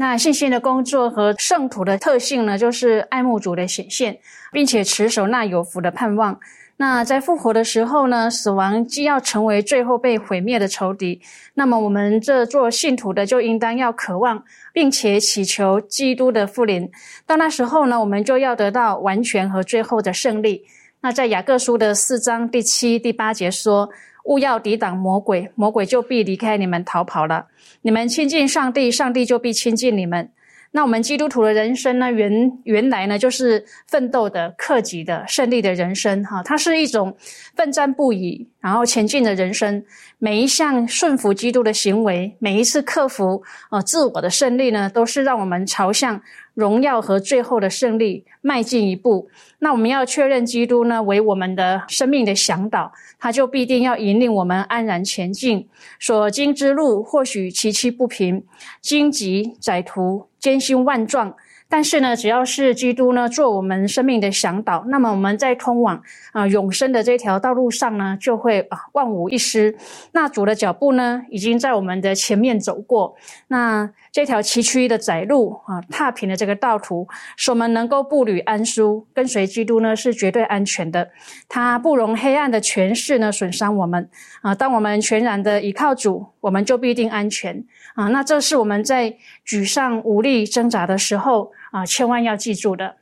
[0.00, 4.16] 那信心的工作和圣徒的特性呢，就是爱慕主的显现，
[4.52, 6.38] 并且持守那有福的盼望。
[6.76, 11.20] 那在复活的时候呢，死亡既要成为最后被毁灭的仇敌，
[11.54, 14.40] 那么我们这做信徒的就应当要渴望，
[14.72, 16.88] 并且祈求基督的复临。
[17.26, 20.62] 到那时候呢，我们就要得到完全和最后的胜利。
[21.00, 23.88] 那在雅各书的四章第七、第八节说
[24.28, 27.46] ：“勿要抵挡魔鬼，魔鬼就必离开你们逃跑了。
[27.82, 30.30] 你们亲近上帝，上帝就必亲近你们。”
[30.70, 32.12] 那我们基督徒的人生呢？
[32.12, 37.16] 原原来呢，就是奋斗的、克己的、胜利的人生，哈，它是一种
[37.56, 39.82] 奋战不已，然后前进的人生。
[40.18, 46.20] 每一项顺服基督的行为，每一次克服呃自我的胜利呢，都是让我们朝向。
[46.58, 49.28] 荣耀和最后的胜利迈进一步，
[49.60, 55.68] 那我们要确认基督呢为我们的生命的向导，他就必定要引领我们安然前进。
[56.00, 58.42] 所经之路或许崎岖不平，
[58.80, 61.32] 荆棘窄途，艰辛万状。
[61.70, 69.76] 但是呢，只要是基督呢做我们生命的向导，那么我们在通往啊永生的这条道路上呢，就会啊万无一失。
[70.12, 73.14] 那主的脚步呢，已经在我们的前面走过。
[73.48, 81.08] 那这条崎岖的窄路啊，踏平的这个道途，使我们能够步履安舒，跟随基督呢是绝对安全的。
[81.48, 84.08] 它不容黑暗的权势呢损伤我们
[84.42, 84.54] 啊。
[84.54, 88.08] 当我们全然的依靠主，我们就必定安全啊。
[88.08, 89.14] 那这是我们在
[89.46, 91.52] 沮丧无力挣扎的时候。
[91.70, 92.96] 啊，千万要记住的。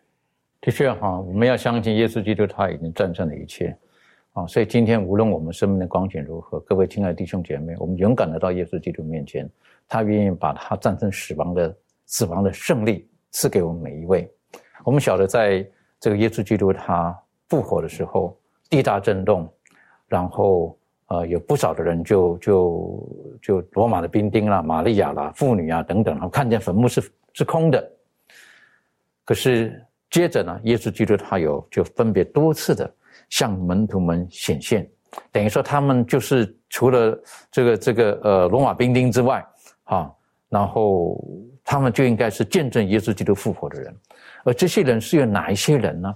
[0.60, 3.76] 的确哈，我们要相信耶稣基督他已经战胜了一切，
[4.32, 9.48] 啊，所以今天无论我们生命的光景如何，各位亲爱的弟兄姐妹，我们勇敢的到耶稣基督面前，
[9.88, 14.30] 他愿意把他战胜死亡的死亡的胜利赐给我们每一位。
[14.84, 15.66] 我们晓得，在
[15.98, 17.16] 这个耶稣基督他
[17.48, 19.52] 复活的时候，地大震动，
[20.06, 27.92] 然后呃，有不少的人就就就罗马的兵丁啦、玛利亚啦、妇女啊等等，然后看见坟墓是是空的。
[29.24, 32.92] 可是接着呢，耶稣基督他有就分别多次的
[33.28, 34.88] 向门徒们显现，
[35.32, 37.18] 等于说他们就是除了
[37.50, 39.44] 这个这个呃罗马兵丁之外，
[39.86, 40.08] 啊，
[40.48, 41.20] 然后
[41.64, 43.96] 他们就应该是见证耶稣基督复活的人，
[44.44, 46.14] 而这些人是有哪一些人呢？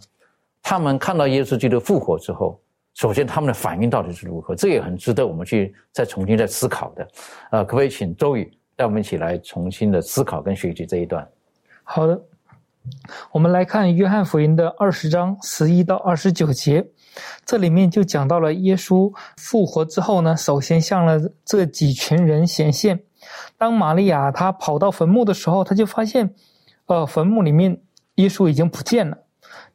[0.62, 2.60] 他们看到耶稣基督复活之后，
[2.94, 4.54] 首先他们的反应到底是如何？
[4.54, 7.08] 这也很值得我们去再重新再思考的。
[7.50, 11.26] 呃，可不可以请周宇带我们一起来重新的思考跟学习这一段？
[11.82, 12.20] 好的。
[13.30, 16.84] 我们来看《约翰福音》的二十章十一到二十九节，
[17.44, 23.02] 这里面就讲到了耶稣复活之后呢，首先向了这几群人显现。
[23.58, 26.34] 当玛利亚她跑到坟墓的时候，她就发现，
[26.86, 27.80] 呃，坟墓里面
[28.16, 29.16] 耶稣已经不见了。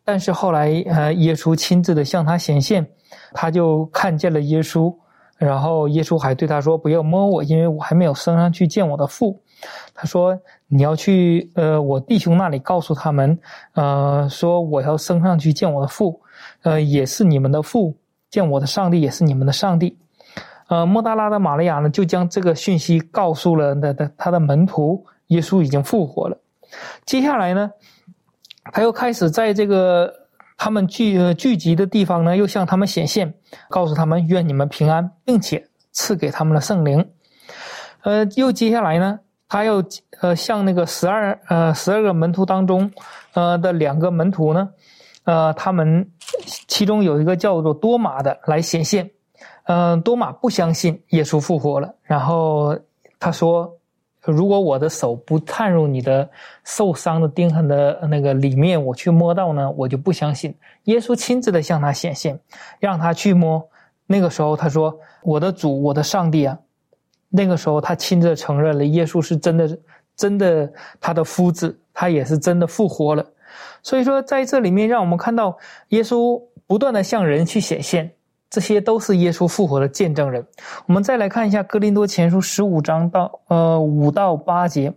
[0.03, 2.87] 但是后来，呃，耶稣亲自的向她显现，
[3.33, 4.95] 她就看见了耶稣。
[5.37, 9.41] 然后耶稣还对她说：“不要摸我，因为我还没有升上去见我的父。”
[9.93, 13.37] 他说：“你要去呃，我弟兄那里告诉他们，
[13.73, 16.21] 呃，说我要升上去见我的父，
[16.63, 17.97] 呃，也是你们的父，
[18.29, 19.97] 见我的上帝也是你们的上帝。”
[20.67, 26.37] 呃，莫大拉的玛利亚呢，就将这个讯息告诉了那的他的门徒，耶稣已经复活了。
[27.05, 27.71] 接下来呢，
[28.71, 30.11] 他又开始在这个
[30.57, 33.33] 他们聚聚集的地方呢，又向他们显现，
[33.69, 37.07] 告诉他们愿你们平安，并且赐给他们的圣灵。
[38.03, 39.19] 呃，又接下来呢？
[39.47, 39.83] 他又
[40.21, 42.91] 呃向那个十二呃十二个门徒当中，
[43.33, 44.69] 呃的两个门徒呢，
[45.23, 46.09] 呃，他们
[46.67, 49.11] 其中有一个叫做多马的来显现，
[49.65, 52.77] 嗯，多马不相信耶稣复活了，然后
[53.19, 53.71] 他说。
[54.27, 56.27] 如果我的手不探入你的
[56.63, 60.51] 受伤的钉痕的那个里面，我去摸到呢，我就不相信。
[60.85, 62.39] 耶稣亲自的向他显现，
[62.79, 63.63] 让他去摸。
[64.07, 66.57] 那个时候他说：“我的主，我的上帝啊！”
[67.29, 69.77] 那个时候他亲自承认了耶稣是真的，
[70.15, 73.23] 真的他的夫子，他也是真的复活了。
[73.83, 75.55] 所以说，在这里面让我们看到
[75.89, 78.11] 耶稣不断的向人去显现。
[78.55, 80.47] 这些都是耶稣复活的见证人。
[80.85, 84.93] 我们再来看一下《哥林多前书》十五章到呃五到八节，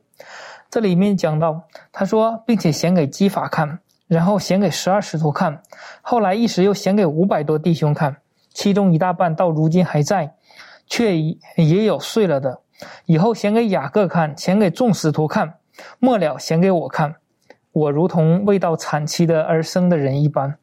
[0.71, 5.61] 这里面讲到，他说，并且显给基法看，然后显给十二使徒看，
[6.03, 8.18] 后来一时又显给五百多弟兄看，
[8.55, 10.33] 其中一大半到如今还在，
[10.87, 12.61] 却也有碎了的。
[13.07, 15.55] 以后显给雅各看，显给众使徒看，
[15.99, 17.16] 末了显给我看，
[17.73, 20.57] 我如同未到产期的而生的人一般。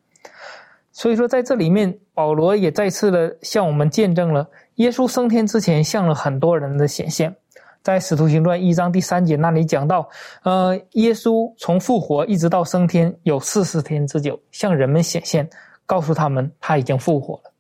[0.94, 7.36] 所以说，在这里面，保罗也再次的向我们见证了耶稣升天之前向了很多人的显现。
[7.84, 10.10] 在《使徒行传》一章第三节那里讲到，
[10.44, 15.48] 呃，耶稣从复活一直到升天有四十天之久，向人们显现，
[15.86, 17.52] 告诉他们他已经复活了。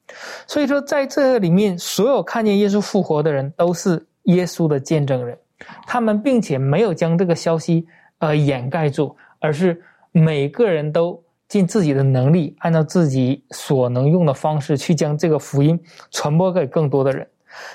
[0.47, 5.37] 所以说，在这里面，所有看见耶稣复活的人都是耶稣的见证人，
[5.85, 7.85] 他们并且没有将这个消息
[8.19, 9.79] 呃掩盖住，而是
[10.11, 11.21] 每个人都。
[11.55, 15.79] 尽自己的能力，按照自己所能用的方式去将这个福音
[16.11, 17.25] 传播给更多的人。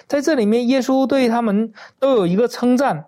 [0.06, 3.06] 在这里面，耶稣对他们都有一个称赞。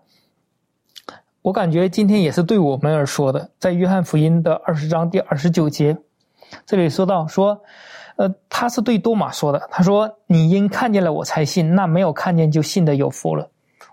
[1.42, 3.50] 我感觉今天也是对我们而说的。
[3.58, 5.94] 在约翰福音的二十章第二十九节，
[6.64, 7.60] 这里说到说，
[8.16, 9.68] 呃，他是对多马说的。
[9.70, 13.46] 他说：“你因看见了我才信，那没有看见就信的有福了。”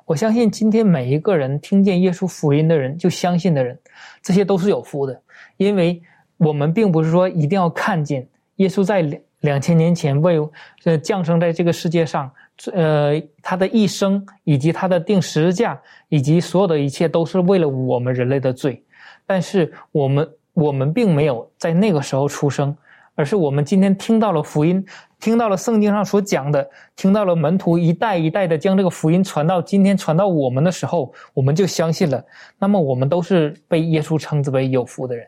[0.08, 3.78] 我相信今天每一个人听见耶稣福音的人就相信的人，
[4.24, 5.22] 这些都是有福的，
[5.58, 6.02] 因为。
[6.40, 10.38] 我们并不是说一定要看见耶稣在两两千年前为
[10.86, 12.30] 呃降生在这个世界上，
[12.74, 18.84] 呃他的一生以及他的定十字架以及所有的一切都是为了我们人类的罪，
[19.26, 22.76] 但是我们我们并没有在那个时候出生，
[23.16, 24.86] 而是我们今天听到了福音，
[25.22, 32.22] 听到了圣经上所讲的，听到了门徒一代一代的将这个福音传到今天传到我们的时候，我们就相信了。
[32.58, 35.26] 那么我们都是被耶稣称之为有福的人。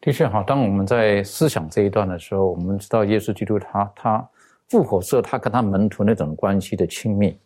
[0.00, 4.28] 的确哈，当我们在思想这一段的时候，我们知道耶稣基督他他
[4.68, 7.36] 复活时候，他跟他门徒那种关系的亲密，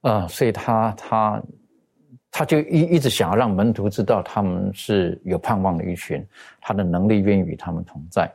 [0.00, 1.42] 啊，所以他他
[2.30, 6.26] 他就一一直想要让门徒知道他们是有盼望的一群，
[6.60, 8.32] 他的能力愿意与他们同在。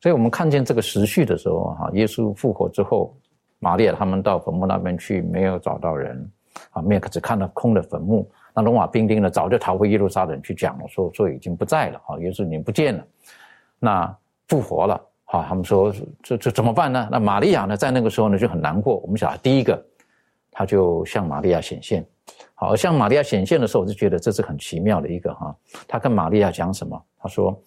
[0.00, 3.16] 所以我们看见这个时序的时候哈，耶稣复活之后，
[3.60, 6.28] 玛利亚他们到坟墓那边去，没有找到人，
[6.72, 8.28] 啊，没有只看到空的坟墓。
[8.56, 13.04] 那罗马兵丁呢，早就逃回耶路撒冷去讲了，说说已经不在了，哈，耶稣已经不见了，
[13.80, 17.08] 那复活了，哈，他们说这这怎么办呢？
[17.10, 18.98] 那玛利亚呢，在那个时候呢就很难过。
[18.98, 19.84] 我们想，第一个，
[20.52, 22.06] 他就向玛利亚显现，
[22.54, 25.52] 好，向玛利亚显现的时候，我就觉得这是很奇妙的一个哈。
[25.88, 27.02] 他跟玛利亚讲什么？
[27.18, 27.60] 他说，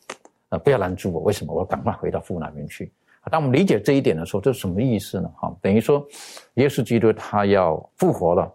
[0.49, 1.53] 呃，不要拦住我，为什么？
[1.53, 2.89] 我要赶快回到父那边去。
[3.29, 5.29] 当我们理解这一点的时候，这是什么意思呢？
[5.35, 6.07] 哈，等于说，
[6.53, 8.49] 耶稣基督他要复活了。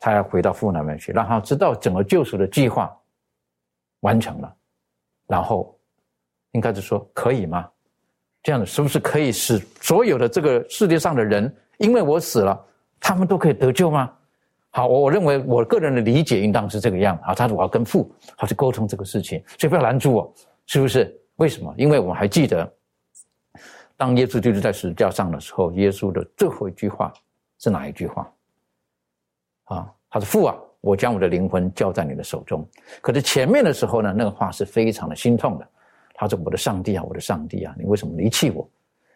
[0.00, 2.90] 他要回到父那边去，让他知道整个救赎的计划
[4.00, 4.52] 完成了，
[5.28, 5.78] 然后
[6.52, 7.68] 应该是说可以吗？
[8.42, 12.58] 这样子是不是可以使所有的这个世界上的人，因为我死了，
[12.98, 14.10] 他们都可以得救吗？
[14.70, 17.34] 好，我我认为我个人的理解应当是这个样啊。
[17.34, 20.34] 他说我要跟父好去沟通这个事情，所以不要拦住我，
[20.64, 21.14] 是不是？
[21.36, 21.74] 为什么？
[21.76, 22.72] 因为我们还记得，
[23.96, 27.12] 当耶稣就是在十字架上的时候，耶稣的最后一句话
[27.58, 28.30] 是哪一句话？
[29.74, 32.66] 啊，他说父啊，我将我的灵魂交在你的手中。
[33.00, 35.66] 可是前面的时候呢，那个话是非常的心痛的。
[36.14, 38.68] 他说：“我的上帝啊，我的上帝啊，你为什么离弃我？”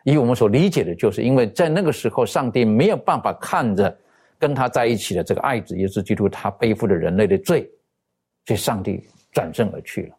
[0.04, 3.94] 以我们所理解的，就是因为在那个时候，上帝没有办法看着
[4.38, 7.70] 跟他在一起的这个爱子耶稣基督，他背负着人类的罪，
[8.46, 10.16] 所以上帝转身而去了。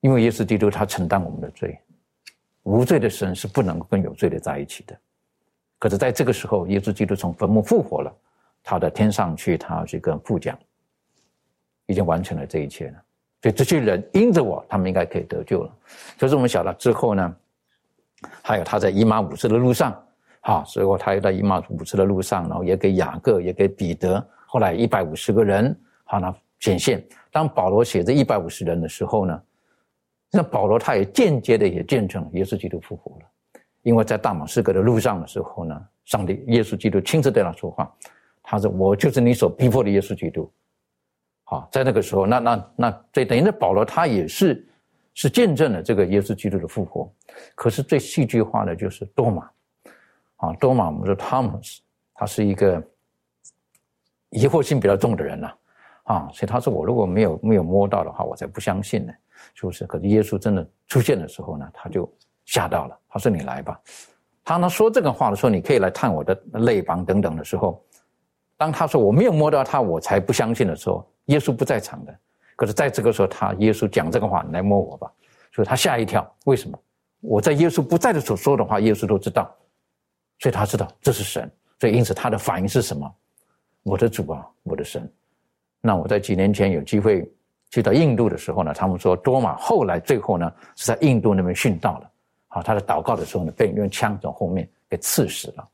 [0.00, 1.76] 因为耶稣基督他承担我们的罪，
[2.62, 4.96] 无罪的神是不能够跟有罪的在一起的。
[5.78, 8.16] 可是，在这个时候，耶稣基督从坟墓复活了，
[8.62, 10.58] 他的天上去，他去跟父讲，
[11.86, 13.02] 已经完成了这一切了。
[13.42, 15.76] 所以，这些人因着我，他们应该可以得救了。
[16.18, 17.36] 可是，我们晓得之后呢，
[18.42, 19.98] 还有他在以马五次的路上，
[20.40, 27.02] 好，所以他又在以马五次的路上，然后也给雅各，也给彼得，后来一百五十个人，好，那显现。
[27.32, 29.42] 当保罗写这一百五十人的时候呢，
[30.30, 33.26] 那保罗他也间接的也见证了耶稣基督复活了。
[33.82, 37.90] 因为在大马士革的路上的时候呢，上帝耶稣基督亲自对他说话，
[38.50, 40.50] 他说：“我就是你所逼迫的耶稣基督。”
[41.46, 44.68] 好，在那个时候，那那那，这等于那保罗他也是
[45.14, 47.08] 是见证了这个耶稣基督的复活。
[47.54, 49.50] 可是最戏剧化的就是多马，
[50.38, 51.78] 啊，多马我们说 Thomas，
[52.12, 52.82] 他是一个
[54.30, 55.52] 疑惑性比较重的人呐，
[56.04, 59.12] 啊，所以他说我如果没有没有摸到的话，我才不相信呢，
[59.54, 59.86] 是不是？
[59.86, 62.12] 可是耶稣真的出现的时候呢，他就
[62.46, 63.80] 吓到了，他说你来吧。
[64.42, 67.80] 当他说这个话的时候，你可以来探我的肋膀等等的时候，
[68.60, 72.14] 当他说我没有摸到他，我才不相信的时候，耶稣不在场的。
[72.54, 75.10] 可是在这个时候，他耶稣讲这个话，你来摸我吧，
[75.50, 76.30] 所以他吓一跳。
[76.44, 76.78] 为什么？
[77.20, 79.50] 我在耶稣不在的时候说的话，耶稣都知道，
[80.40, 81.50] 所以他知道这是神。
[81.78, 83.10] 所以因此他的反应是什么？
[83.82, 85.10] 我的主啊，我的神。
[85.80, 87.26] 那我在几年前有机会
[87.70, 92.10] 去到印度的时候呢，他们说多马后来最后呢是在印度那边殉道了。
[92.48, 95.66] 好，他在祷告的时候呢，被用枪从后面给刺死了。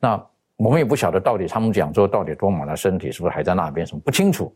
[0.00, 0.26] 那
[0.62, 4.54] 我们也不晓得到底他们讲说到底多马的身体是不是还在那边，什么不清楚。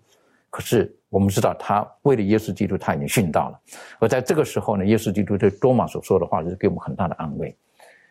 [0.51, 3.61] 可是我们知道，他为了耶稣基督，他已经殉道了。
[3.99, 7.55] 而在这个时候呢，耶稣基督对多马所说的话，就是给我们很大的安慰。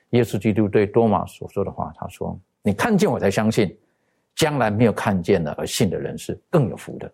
[0.10, 3.74] 耶稣基督对多马所说的话，他说：“你看见我才相信，
[4.36, 7.10] 将来没有看见的而信的人是更有福的。”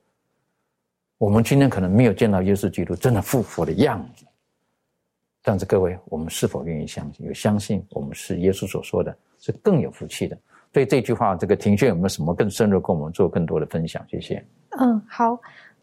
[1.19, 4.25] 我们今天可能没有见到耶稣基督真的复活的样子。
[5.43, 7.27] 但是各位，我们是否愿意相信？
[7.27, 10.35] 有相信我们是耶稣所说的，是更有福气的。
[10.71, 14.01] 对这句话，这个庭轩有没有什么更深入跟我们做更多的分享？
[14.07, 14.43] 谢谢。
[14.79, 15.37] 嗯，好。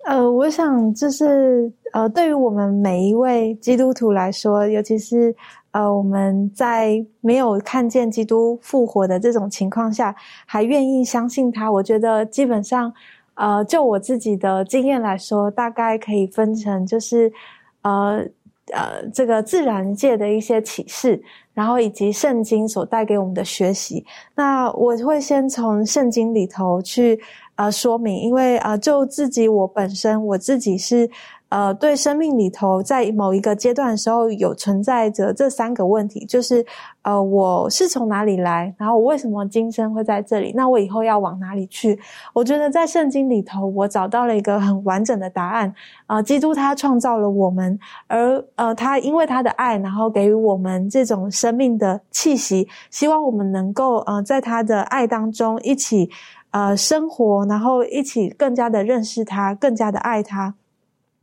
[0.06, 5.34] 呃，我想就是呃，对于我们每一位基督徒来说，尤其是
[5.72, 10.14] 呃，我们在没有看见基督复活的这种情况下，
[10.46, 12.90] 还愿意相信他，我觉得基本上，
[13.34, 17.30] 呃，就我自己的经验来说，大概可以分成就是
[17.82, 18.26] 呃。
[18.72, 21.22] 呃，这个自然界的一些启示，
[21.54, 24.04] 然后以及圣经所带给我们的学习，
[24.34, 27.20] 那我会先从圣经里头去
[27.56, 31.08] 呃说明，因为啊，就自己我本身我自己是。
[31.50, 36.64] 呃，对生命里头，在某一个阶段的时候，有存在着这三个问题，就是
[37.02, 40.52] 呃，我是从哪里来，然后我为什么今生会在这里？
[40.54, 41.98] 那我以后要往哪里去？
[42.34, 45.74] 我觉得在圣经里头，我找到了一个很完整的答案。
[46.06, 47.78] 啊，基督他创造了我们，
[48.08, 56.10] 而呃，他因为他的爱，然后给予我们这种生命的气息，希望我们能够呃，在他的爱当中一起
[56.50, 60.54] 呃生活，然后一起更加的认识他，更加的爱他。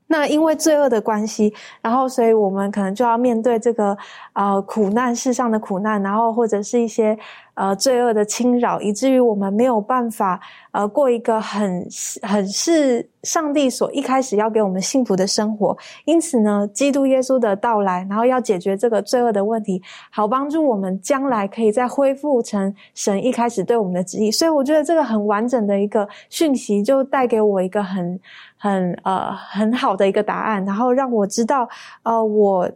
[0.07, 3.97] 那因为罪恶的关系，然后所以我们可能就要面对这个
[4.33, 7.17] 呃苦难世上的苦难，然后或者是一些
[7.55, 10.39] 呃罪恶的侵扰，以至于我们没有办法
[10.71, 11.87] 呃过一个很
[12.21, 15.75] 很是上帝所一开始要给我们幸福的生活。
[16.05, 19.81] 因此呢，基督耶稣的到来，然后要解决这个罪恶的问题，
[20.11, 24.29] 好帮助我们将来可以再恢复成神一开始对我们的旨意。
[24.29, 28.19] 所以我觉得这个很完整的一个讯息，就带给我一个很。
[28.66, 31.70] 很呃很好的一个答案，然后让我知道，
[32.01, 32.68] 呃，我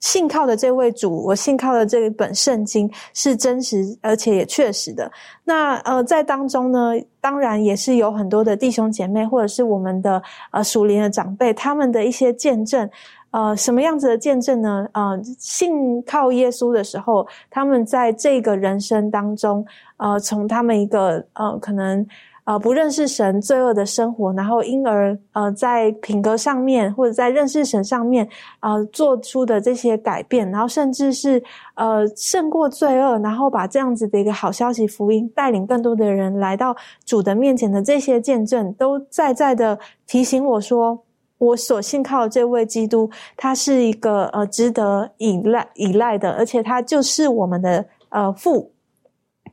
[0.00, 5.08] 信靠的这位主，我信靠的这一本圣经是真实而且也确实的。
[5.44, 10.20] 那呃，在当中呢，当然也是有很多的弟兄姐妹，或者是我们的
[10.50, 12.90] 呃属灵的长辈，他们的一些见证。
[13.30, 14.88] 呃，什么样子的见证呢？
[14.94, 19.64] 呃，信靠耶稣的时候，他们在这个人生当中，
[19.98, 22.04] 呃，从他们一个呃可能。
[22.46, 28.26] 呃，不认识神罪恶的生活，然后因而呃，在品格上面或者在认识神上面，
[28.60, 31.42] 呃，做出的这些改变，然后甚至是
[31.74, 36.72] 呃胜过罪恶，然后把这样子的一个好消息福音带领更多的人来到
[37.04, 39.76] 主的面前的这些见证，都在在的
[40.06, 41.02] 提醒我说，
[41.38, 48.70] 我所信靠这位基督，他是一个呃值得依赖依赖的，而且他就是我们的呃父。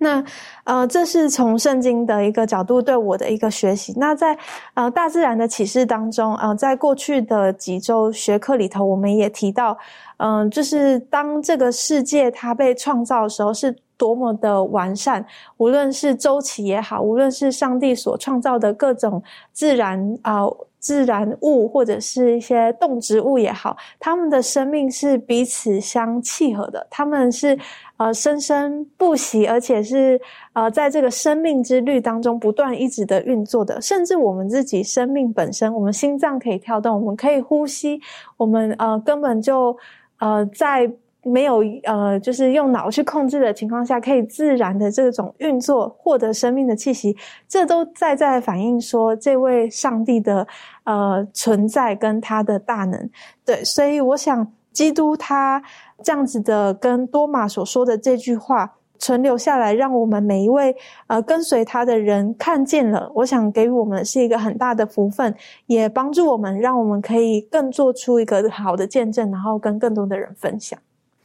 [0.04, 0.24] 那，
[0.66, 3.92] 呃，这是从圣经的一个角度对我的一个学习。
[3.98, 4.38] 那在
[4.76, 9.76] 呃大自然的启示当中，呃，在过去的几周学课里头，我们也提到，
[10.18, 15.26] 嗯，就是当这个世界它被创造的时候，是多么的完善，
[15.58, 20.46] 无论是周期也好，无论是上帝所创造的各种自然啊。
[20.84, 27.58] 自然物或者是一些动植物也好，它们的生命是彼此相契合的，他们是
[27.96, 30.20] 呃生生不息，而且是
[30.52, 33.82] 呃在这个生命之律当中不断一直的运作的。
[33.82, 38.02] 甚至我们自己生命本身，我们心脏可以跳动，我们可以呼吸，
[38.36, 39.76] 我们呃根本就
[40.20, 40.92] 呃在。
[41.24, 47.16] 没有呃，就是用脑去控制的情况下，可以自然的这种运作，获得生命的气息，
[47.48, 50.46] 这都在在反映说这位上帝的
[50.84, 53.10] 呃存在跟他的大能。
[53.46, 55.64] 对，所以我想，基督他
[56.04, 60.76] 这样子的跟多马所说的这句话，存留下来，让我们每一位
[61.08, 63.10] 呃跟随他的人看见了。
[63.16, 65.34] 我想给予我们是一个很大的福分，
[65.68, 70.78] 也帮助我们，让我们可以更做出一个好的见证，然后跟更多的人分享。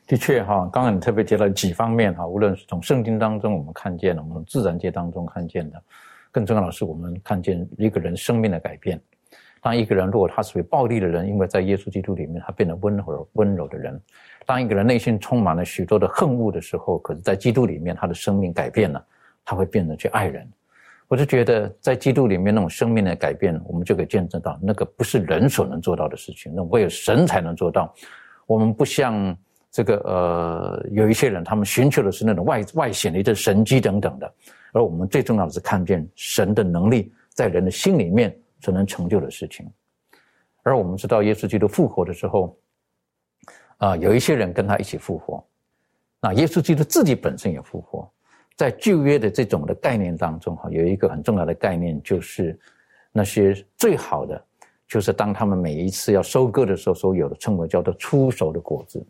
[0.08, 5.80] 的确哈，刚刚你特别提到几方面哈，无论是从圣经当中我们看见的，我们从自然界当中看见的，
[6.32, 8.98] 更重要的是我们看见一个人生命的改变。
[9.60, 13.94] 当一个人如果他属于暴力的人，因为在耶稣基督里面他变得温柔温柔的人；
[14.46, 19.04] 当一个人内心充满了许多的恨恶的时候，可是在基督里面他的生命改变了，
[19.44, 20.50] 他会变得去爱人。
[21.06, 27.94] 我就觉得在基督里面那种生命的改变，我们就可以见证到那个不是人所能做到的事情，那唯有神才能做到。
[28.46, 29.36] 我们不像。
[29.78, 34.34] 这个呃，有一些人，他们寻求的是那种外外显的一些神迹等等的，
[34.72, 39.70] 而我们最重要的是看见神的能力在人的心里面所能成就的事情。
[40.64, 42.58] 而我们知道，耶稣基督复活的时候，
[43.76, 45.46] 啊，有一些人跟他一起复活。
[46.20, 48.10] 那耶稣基督自己本身也复活。
[48.56, 52.58] 在旧约的这种的概念当中，哈，有一个很重要的概念，就是
[53.12, 54.44] 那些最好的，
[54.88, 59.06] 就是当他们每一次要收割的时候，所有的称为叫做出熟的果子。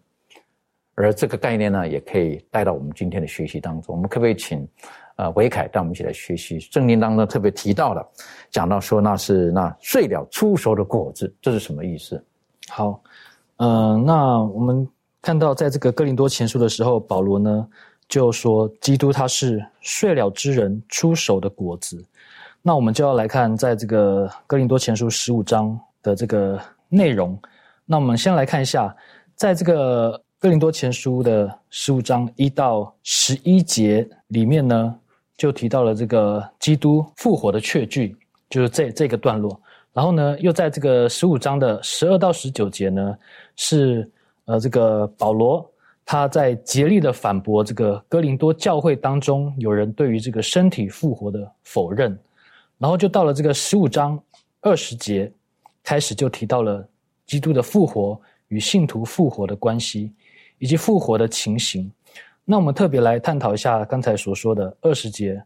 [1.01, 3.94] 而这个概念呢，也可以带到我们今天的学习当中。
[3.94, 4.66] 我们可不可以请，
[5.14, 8.05] 呃，维凯带我们一起来学习圣经当中特别提到的，
[8.51, 12.20] 讲到说那是那碎了出熟的果子，这是什么意思？
[12.68, 13.01] 好，
[13.59, 14.88] 嗯，那我们
[15.22, 17.68] 看到在这个哥林多前书的时候，保罗呢
[18.09, 22.05] 就说基督他是睡了之人出熟的果子。
[22.61, 27.40] 那我们就要来看在这个哥林多前书十五章的这个内容。
[27.86, 28.92] 那我们先来看一下，
[29.36, 30.20] 在这个。
[30.41, 34.97] 哥林多前书的十五章一到十一节里面呢，
[35.36, 38.16] 就提到了这个基督复活的确据，
[38.49, 39.61] 就是这这个段落。
[39.93, 43.18] 然后呢，又在这个十五章的十二到十九节呢，
[43.57, 44.09] 是
[44.45, 45.68] 呃这个保罗
[46.07, 52.16] 他在竭力的反驳这个哥林多教会当中有人对于这个身体复活的否认。
[52.78, 54.16] 然后就到了这个十五章
[54.61, 55.32] 二十节，
[55.82, 56.89] 开始就提到了
[57.26, 60.12] 基督的复活与信徒复活的关系。
[60.59, 61.91] 以及复活的情形，
[62.45, 65.43] 那我们特别来探讨一下刚才所说的二十节。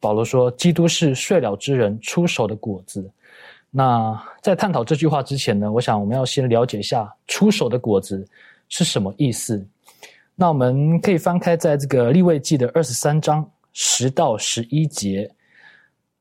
[0.00, 3.10] 保罗说：“基督是睡了之人出手的果子。”
[3.70, 8.22] 那在探讨这句话之前呢，我想我们要先了解一下“出手的果子”
[8.68, 9.66] 是什么意思。
[10.34, 15.30] 那我们可以翻开在这个立位记的二十三章十到十一节。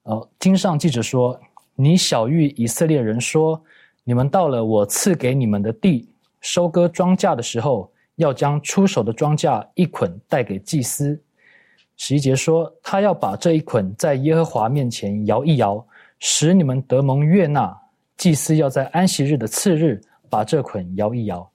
[0.04, 1.40] 呃，经上记者说
[1.76, 3.62] ：“你小谕以色列人说，
[4.04, 6.08] 你们到了我赐给你们的地，
[6.40, 11.20] 收割庄稼的时候。”要将出手的庄稼一捆带给祭司。
[11.96, 15.86] 十一节说，他要把这一捆在耶和华面前摇一摇，
[16.20, 17.76] 使你们得蒙悦纳。
[18.16, 20.00] 祭司要在安息日的次日
[20.30, 21.50] 把这捆摇一摇。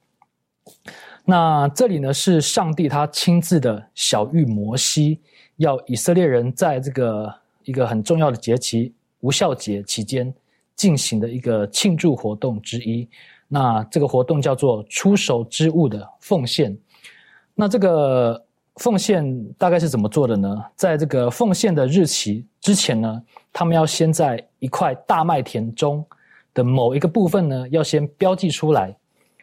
[1.25, 5.21] 那这里呢，是上帝他亲自的小谕摩西，
[5.57, 7.35] 要以色列人在这个
[7.65, 10.33] 一个很重要的节期无效节期间
[10.75, 13.09] 进行的一个庆祝活动之一。
[13.49, 16.77] 那这个活动叫做出手之物的奉献。
[17.55, 18.45] 那这个
[18.77, 20.65] 奉献大概是怎么做的呢？
[20.77, 23.23] 在这个奉献的日期之前呢，
[23.53, 26.05] 他们要先在一块大麦田中
[26.55, 28.97] 的某一个部分呢，要先标记出来，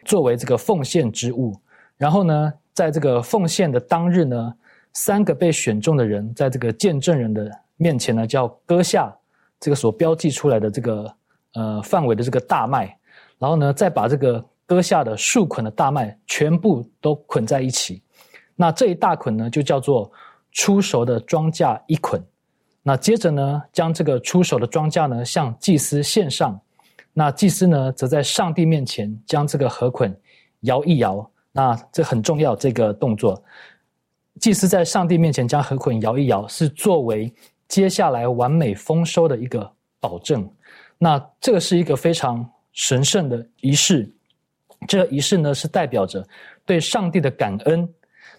[0.04, 1.54] 作为这个奉献之物。
[1.98, 4.54] 然后呢，在这个奉献的当日呢，
[4.92, 9.14] 三个被选中的人，在这个见证人的面前呢，就要割下
[9.60, 11.14] 这个所标记出来的这个
[11.54, 12.96] 呃范围的这个大麦。
[13.38, 18.02] 然后呢，再把这个割下的数捆的大麦全部都捆在一起，
[18.54, 20.10] 那这一大捆呢，就叫做
[20.52, 22.18] 出熟的庄稼一捆。
[22.82, 26.58] 那接着呢，将这个出熟的庄稼呢，向祭司献上。
[27.12, 30.18] 那祭司呢，则在上帝面前将这个禾捆
[30.60, 31.30] 摇一摇。
[31.52, 33.42] 那这很重要，这个动作，
[34.40, 37.32] 祭司在上帝面前将禾捆摇一摇，是作为
[37.68, 39.70] 接下来完美丰收的一个
[40.00, 40.48] 保证。
[40.96, 42.50] 那这个是一个非常。
[42.76, 44.08] 神圣的仪式，
[44.86, 46.24] 这个仪式呢是代表着
[46.64, 47.88] 对上帝的感恩，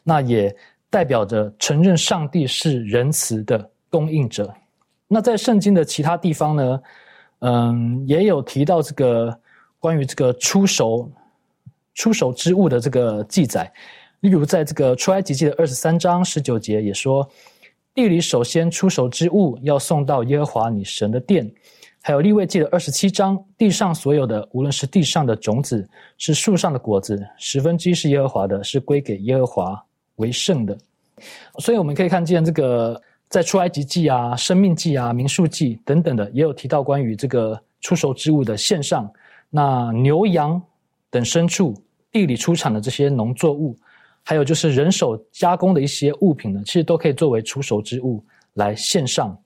[0.04, 0.56] 那也
[0.90, 4.54] 代表着承认上帝是仁慈的供应者。
[5.08, 6.82] 那在圣经的其他地方呢，
[7.40, 9.38] 嗯，也有提到这个
[9.80, 11.12] 关于这个出手
[11.96, 13.72] 出手之物的这个记载。
[14.20, 17.28] 例如，在这个出埃及记的二十三章十九节也说，
[17.96, 21.52] 地里首先出手之物要送到耶和华你神的殿。
[22.08, 25.86] 还有立位记的二十七章，地上所有的，无论是地上的种子，
[26.18, 29.84] 是树上的果子，十分之一是耶和华的，是归给耶和华
[30.16, 30.78] 为圣的。
[31.60, 39.12] 所以我们可以看见，这个在出埃及记啊、生命记啊、民数记等等的，也有提到关于这个出售之物的献上。
[39.50, 40.62] 那牛羊
[41.10, 41.76] 等牲畜，
[42.10, 43.76] 地里出产的这些农作物，
[44.24, 49.38] 还有就是人手加工的一些物品呢，其实都可以作为出售之物来献上。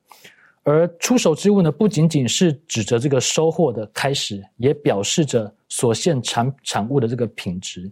[0.64, 7.92] 而出手之物呢，不仅仅是指着这个收获的开始，也表示着所献产产物的这个品质。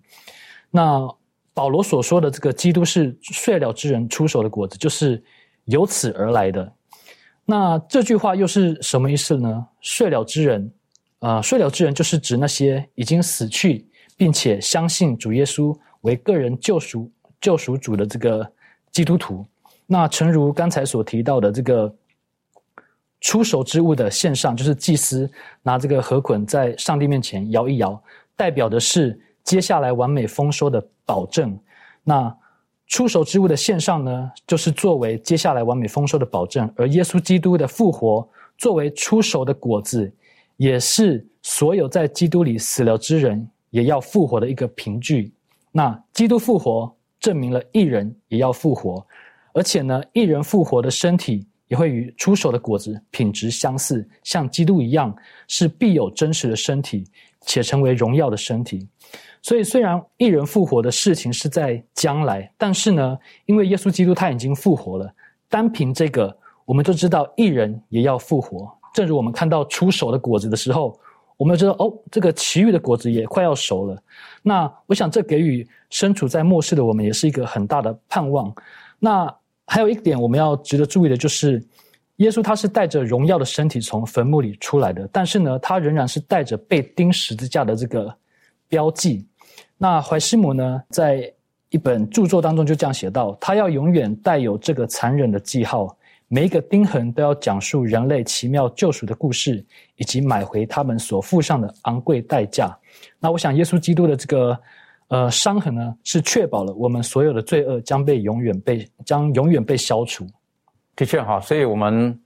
[0.70, 1.08] 那
[1.52, 5.22] 保罗所说的这个基督是睡了之人出手的果子，就是
[5.66, 6.72] 由此而来的。
[7.44, 9.68] 那这句话又是什么意思呢？
[9.82, 10.72] 睡了之人，
[11.18, 17.12] 啊，睡了之人就是指那些已经死去，并且相信主耶稣为个人救赎
[17.42, 18.48] 救赎主的这个
[18.92, 19.44] 基督徒。
[19.88, 21.92] 那诚如刚才所提到的这个。
[23.22, 25.30] 出手之物的献上，就是祭司
[25.62, 28.02] 拿这个河捆在上帝面前摇一摇，
[28.36, 31.58] 代表的是接下来完美丰收的保证。
[32.04, 32.34] 那
[32.88, 36.72] 出手之物的献上呢，就是作为接下来完美丰收的保证。
[36.76, 40.12] 而耶稣基督的复活，作为出手的果子，
[40.58, 45.32] 也是所有在基督里死了之人也要复活的一个凭据。
[45.72, 49.06] 那基督复活，证明了一人也要复活，
[49.54, 51.46] 而且呢，一人复活的身体。
[51.70, 55.16] 也会与出手的果子品质相似，像基督一样，
[55.48, 57.06] 是必有真实的身体，
[57.42, 58.86] 且成为荣耀的身体。
[59.42, 65.14] 所以，虽然一人复活的事情是在将来，但是呢，因为耶稣基督他已经复活了，
[65.48, 68.70] 单凭这个，我们就知道一人也要复活。
[68.94, 71.00] 正如我们看到出手的果子的时候，
[71.38, 73.96] 我们知道哦，这个其余的果子也快要熟了。
[74.42, 78.52] 那我想，这给予身处在末世的我们，也是一个很大的盼望。
[78.98, 79.34] 那。
[79.70, 81.64] 还有一点我们要值得注意的就是，
[82.16, 88.12] 耶稣他是带着荣耀的身体从坟墓里出来的，但是呢，他仍然是带着被钉十字架的这个
[88.68, 89.24] 标记。
[89.78, 91.32] 那怀师母呢，在
[91.70, 95.96] 一本著作当中就这样写道：他要永远带有这个残忍的记号，
[96.28, 99.64] 每一个钉痕都要讲述人类奇妙救赎的故事，
[99.98, 102.76] 以及买回他们所付上的昂贵代价。
[103.20, 104.60] 那我想，耶稣基督的这个。
[105.10, 110.26] 呃，伤痕呢是确保了我们所有的罪恶将被永远被将永远被消除。
[110.96, 112.18] 的确哈，所以我们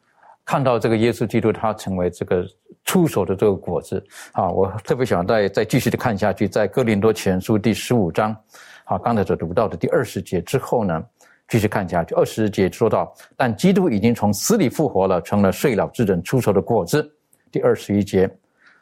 [0.43, 2.45] 看到这个耶稣基督他成为这个
[2.83, 8.35] 出手的这个果子啊，我特别想再再继续的看下去，在哥林多前书第十五章，
[8.83, 11.01] 好，刚才所读到的第二十节之后呢，
[11.47, 17.09] 继续看下去，二十节说到，但基督已经从死里复活了，成了睡了之人出手的果子。
[17.49, 18.29] 第二十一节，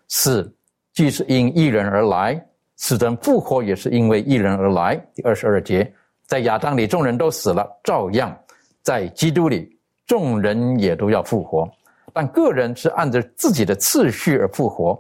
[0.07, 0.51] 死
[0.91, 2.43] 既是因一人而来。
[2.81, 4.95] 死人复活也是因为一人而来。
[5.13, 5.93] 第二十二节，
[6.25, 8.35] 在亚当里众人都死了，照样
[8.81, 9.77] 在基督里
[10.07, 11.69] 众人也都要复活，
[12.11, 14.99] 但个人是按照自己的次序而复活。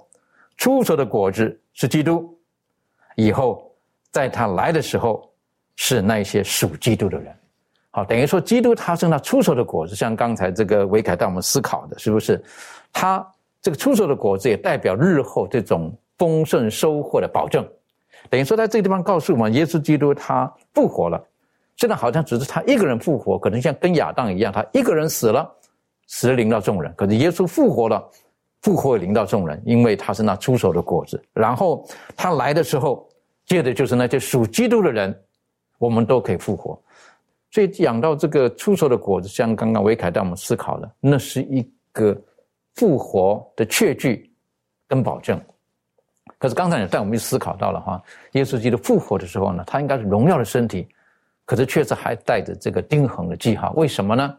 [0.57, 2.37] 出手的果子是基督，
[3.15, 3.75] 以后
[4.11, 5.27] 在他来的时候
[5.75, 7.35] 是那些属基督的人。
[7.89, 12.39] 好，等于说基督他是那出手的果子，像刚才这个维凯带我们思考的，是不是？
[12.93, 13.27] 他
[13.59, 15.91] 这个出手的果子也代表日后这种。
[16.21, 17.67] 丰盛收获的保证，
[18.29, 21.19] 等于说在这个地方告诉我们，耶稣基督他复活了。
[21.77, 25.51] 现在好像只是他一个人复活，可能像跟亚当一样，他一个人死了，
[26.05, 26.93] 死临到众人。
[26.95, 28.07] 可是耶稣复活了，
[28.61, 31.19] 复活临到众人，因为他是那出手的果子。
[31.33, 31.83] 然后
[32.15, 33.09] 他来的时候，
[33.47, 35.19] 接着就是那些属基督的人，
[35.79, 36.79] 我们都可以复活。
[37.49, 42.15] 所以讲到这个出手的果子，像刚刚维凯带我们思考的，那是一个
[42.75, 44.31] 复活的确据
[44.87, 45.41] 跟保证。
[46.41, 50.87] 可是刚才也带我们去思考到了哈，耶稣基督复活的时候呢，他应该是荣耀的身体，
[51.45, 53.71] 可是确实还带着这个钉痕的记号。
[53.73, 54.37] 为什么呢？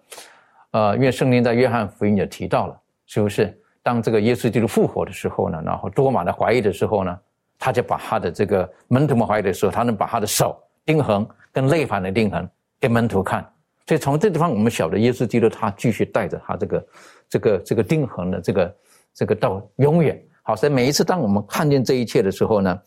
[0.72, 2.76] 呃，因为圣经在约翰福音也提到了，
[3.07, 3.57] 是不是？
[3.84, 7.16] 当这个耶稣基督复活的时候呢，然后多马的怀疑的时候呢，
[7.57, 12.50] 他就把他的这个门徒们怀疑的时候，他能把他的手钉痕跟肋旁的钉痕
[12.80, 13.48] 给门徒看。
[13.86, 16.86] 所以从这地方我们晓得，耶稣基督他继续带着他这个
[17.28, 18.76] 这个这个钉痕的这个
[19.14, 20.20] 这个到永远。
[20.43, 22.78] 好，所以每一次当我们看见这一切的时候呢，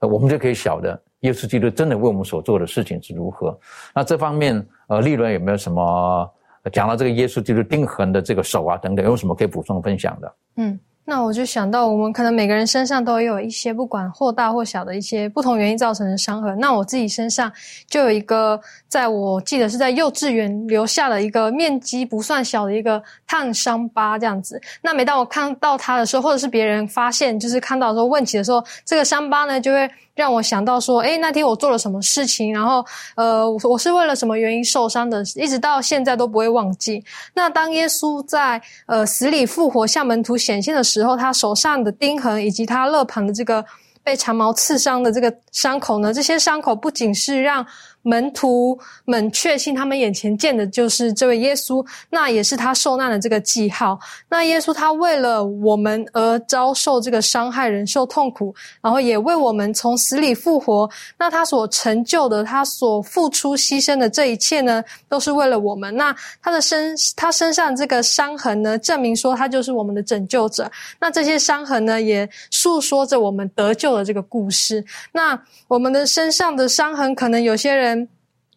[0.00, 3.58] 呃，我们就可以晓得耶稣基督真的为我们所做的事情是如何。
[3.94, 6.30] 那这方面，呃，利润有没有什么
[6.72, 10.34] 讲到这个耶稣基督钉痕的这个手啊等等，有什么可以补充分享的？
[10.56, 10.78] 嗯。
[11.10, 16.54] 那我就想到，我们可能每个人身上都有一些不管或大或小的一些不同原因造成的伤痕。
[16.58, 17.50] 那我自己身上
[17.86, 24.60] 就有一个，在我记得是在幼稚园留下了一个面积不算小的一个烫伤疤，这样子。
[24.82, 29.88] 那每当我看到它的时候，或者是别人发现，就是看到的时候问起的时候，这个伤疤呢就会。
[30.18, 37.00] 让我想到说，哎，那天我做了什么事情，然后，呃，我是为了什么原因受伤的，一直到现在都不会忘记。
[37.32, 43.64] 那当耶稣在呃死里复活向门徒显现的时候，他手上的钉痕以及他肋旁的这个
[44.02, 47.64] 被长矛刺伤的这个伤口呢，这些伤口不仅是让
[48.08, 53.98] 门徒们确信他们眼前见的就是这位耶稣，那也是他受难的这个记号。
[54.28, 60.88] 那耶稣他为了我们而遭受这个伤害，忍受痛苦，然后也为我们从死里复活。
[61.18, 65.94] 那他所成就的，他所付出牺牲的这一切呢，都是为了我们。
[65.94, 70.70] 那他的身，他身上这个伤痕呢，证明说他就是我们的拯救者。
[71.00, 74.84] 那这些伤痕呢，也诉说着我们得救的这个故事。
[75.12, 77.97] 那我们的身上的伤痕，可能有些人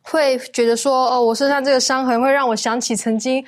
[0.02, 3.44] 会觉得说，哦，我身上这个伤痕会让我想起曾经。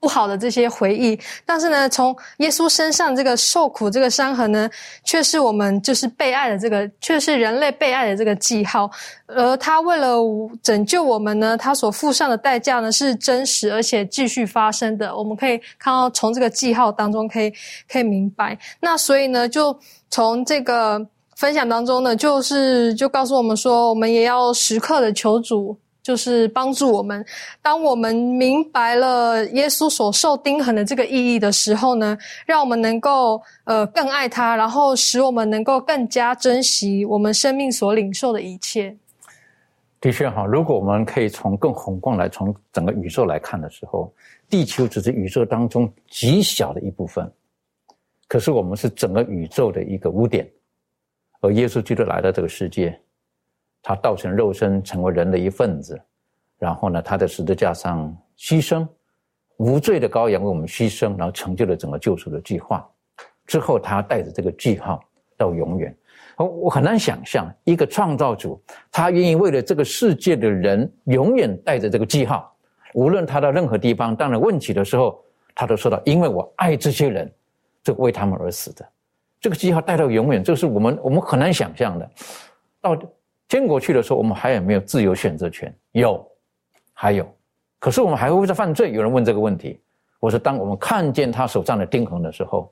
[0.00, 4.70] 不好的这些回忆，但是呢，从耶稣身上这个受苦、这个伤痕呢，
[5.02, 8.88] 却是我们就是被爱的这个，却是人类被爱的这个记号。
[9.26, 10.16] 而他为了
[10.62, 15.12] 拯救我们呢，他所付上的代价呢，是真实而且继续发生的。
[15.16, 17.52] 我们可以看到，从这个记号当中可以
[17.90, 18.56] 可以明白。
[18.78, 19.76] 那所以呢，就
[20.10, 21.04] 从这个
[21.34, 25.76] 分享当中呢，就是就告诉我们说，我们也要时刻的求主。
[26.08, 27.22] 就是帮助我们，
[27.60, 38.96] 当我们明白了耶稣所受钉痕的这个意义的时候呢，让我们能够呃更爱他，然后使我们能够更加珍惜我们生命所领受的一切。
[40.00, 44.10] 的确哈，如果我们可以从更宏观来，从整个宇宙来看的时候，
[44.48, 47.30] 地球只是宇宙当中极小的一部分，
[48.28, 50.48] 可是我们是整个宇宙的一个污点，
[51.42, 52.98] 而耶稣基督来到这个世界。
[53.82, 55.98] 他道成肉身，成为人的一份子，
[56.58, 58.86] 然后呢，他在十字架上牺牲，
[59.56, 62.86] 无罪的羔羊为我们牺牲，然后成就了整个救赎的计划。
[63.46, 65.00] 之后，他带着这个记号
[65.36, 65.96] 到永远。
[66.36, 68.60] 我我很难想象一个创造主，
[68.92, 72.54] 他愿意为了这个世界的人，永远带着这个记号，
[72.94, 75.18] 无论他到任何地方，当然问起的时候，
[75.54, 77.32] 他都说到：“因为我爱这些人，
[77.82, 78.86] 就为他们而死的。”
[79.40, 82.10] 这个记号带到永远，这是我们我们很难想象的。
[82.80, 82.98] 到。
[83.48, 85.74] 天国去的时候，我们还有没有自由选择权？
[85.92, 86.24] 有，
[86.92, 87.26] 还有。
[87.78, 88.92] 可是我们还会不会再犯罪？
[88.92, 89.80] 有人问这个问题。
[90.20, 92.70] 我说，当我们看见他手上的钉痕的时候，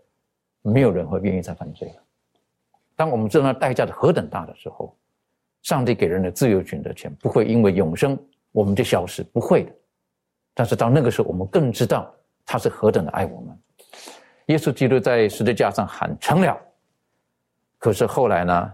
[0.63, 1.95] 没有人会愿意再犯罪了。
[2.95, 4.95] 当我们知道那代价是何等大的时候，
[5.63, 8.19] 上帝给人的自由选择权不会因为永生
[8.53, 9.73] 我们就消失，不会的。
[10.53, 12.13] 但是到那个时候，我们更知道
[12.45, 13.59] 他是何等的爱我们。
[14.47, 16.59] 耶稣基督在十字架上喊成了，
[17.79, 18.73] 可是后来呢？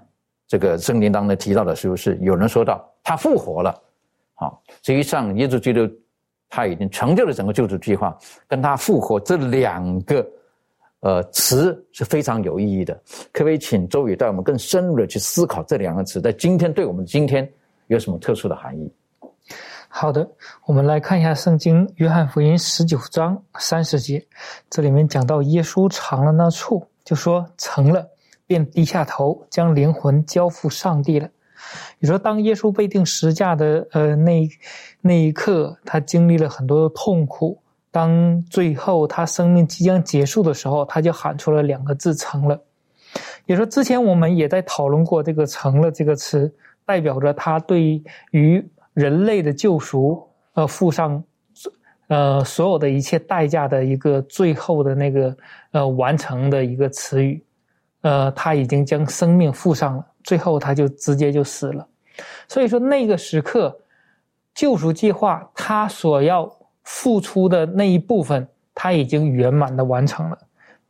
[0.52, 3.74] 这个圣经当中提到的是不是有人说到他复活了？
[4.34, 5.90] 好，实际上耶稣基督
[6.50, 8.14] 他已经成就了整个救赎计划，
[8.46, 10.22] 跟他复活这两个
[11.00, 12.92] 呃词是非常有意义的。
[13.32, 17.50] 可不可以请周宇带我们更深入的去思考这两个词在今天对我们今天
[17.86, 18.92] 有什么特殊的含义？
[19.88, 20.30] 好的，
[20.66, 24.22] 我们来看一下圣经约翰福音十九章三十节，
[24.68, 28.06] 这里面讲到耶稣尝了那醋，就说成了。
[28.52, 31.26] 便低下头，将灵魂交付上帝了。
[31.98, 34.46] 你说，当耶稣被钉十架的呃那
[35.00, 37.58] 那一刻，他经历了很多的痛苦。
[37.90, 42.60] 当最后他生命即将结束的时候，他就喊出了两个字：“成了。”
[43.46, 46.52] 也说，之前我们也在讨论过这个“成了”这个词，
[46.84, 51.24] 代表着他对于人类的救赎，呃，付上
[52.08, 55.34] 呃所有的一切代价的一个最后的那个
[55.70, 57.42] 呃完成的一个词语。
[58.02, 61.86] 呃，他已经将生命付上了，最后他就直接就死了。
[62.48, 63.80] 所以说，那个时刻，
[64.54, 70.38] 救赎计划他所要付出的那一部分，他已经圆满的完成了，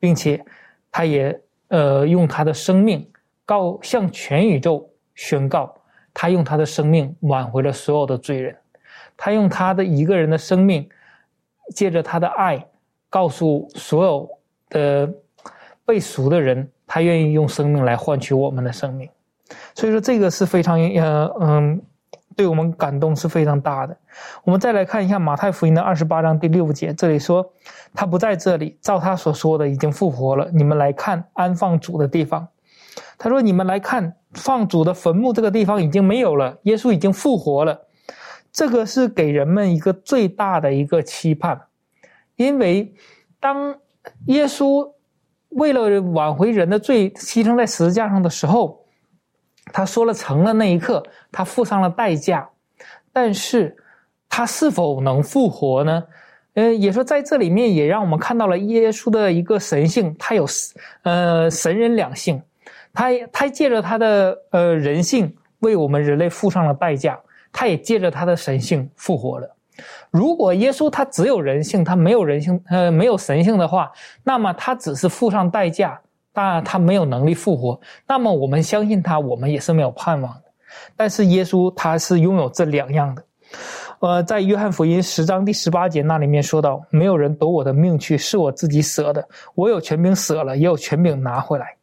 [0.00, 0.42] 并且
[0.90, 1.38] 他也
[1.68, 3.06] 呃用他的生命
[3.44, 5.72] 告向全宇宙宣告，
[6.14, 8.56] 他用他的生命挽回了所有的罪人，
[9.16, 10.88] 他用他的一个人的生命，
[11.74, 12.66] 借着他的爱，
[13.10, 14.30] 告诉所有
[14.70, 15.12] 的
[15.84, 16.66] 被赎的人。
[16.94, 19.08] 他愿意用生命来换取我们的生命，
[19.74, 21.80] 所以说这个是非常呃嗯，
[22.36, 23.96] 对我们感动是非常大的。
[24.44, 27.50] 我们再来看一下马太福音的二十八章第六节，这里说
[27.94, 30.50] 他不在这里，照他所说的已经复活了。
[30.52, 32.46] 你们来看安放主的地方。
[33.16, 37.80] 他说你们来看放主的坟墓这个地方已经没有了，耶稣已经复活了。
[38.52, 41.58] 这个是给人们一个最大的一个期盼，
[42.36, 42.92] 因为
[43.40, 43.76] 当
[44.26, 44.92] 耶稣。
[45.54, 48.84] 为了挽回人的罪，牺牲在十字架上的时候，
[49.72, 52.48] 他说了成了那一刻，他付上了代价。
[53.12, 53.76] 但是，
[54.28, 56.02] 他是否能复活呢？
[56.54, 60.46] 呃，也说在这里面也让我们看到了耶稣的一个神性，他有
[61.02, 62.42] 呃神人两性，
[62.92, 67.18] 他他借着他的呃人性为我们人类付上了代价，
[67.52, 69.51] 他也借着他的神性复活了。
[70.12, 73.90] 如果耶稣他只有人性，他没有人性，呃，没有神性的话，
[74.22, 75.98] 那么他只是付上代价，
[76.34, 77.80] 但他没有能力复活。
[78.06, 80.42] 那么我们相信他，我们也是没有盼望的。
[80.94, 83.24] 但是耶稣他是拥有这两样的。
[84.00, 89.26] 呃，在约翰福音十章第十八节那里面说到：“没有人夺我的命去，是我自己舍的。
[89.54, 91.74] 我有权柄舍了，也有权柄拿回来。”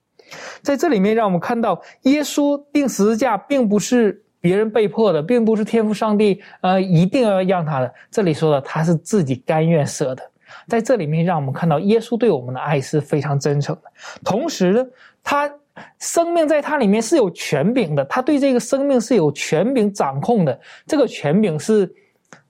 [0.61, 7.93] 在这里面，让我们看到耶稣钉十字架，并不是别人被迫的，并不是天赋上帝呃一定要让他的。
[8.09, 10.23] 这里说的他是自己甘愿舍的。
[10.67, 13.91] 在这里面，让我们看到耶稣对我们的爱是非常真诚的。
[14.23, 14.85] 同时呢，
[15.23, 15.51] 他
[15.99, 20.59] 生命在他里面是有权柄的，他对这个生命是有权柄掌控的。
[20.87, 21.91] 这个权柄是，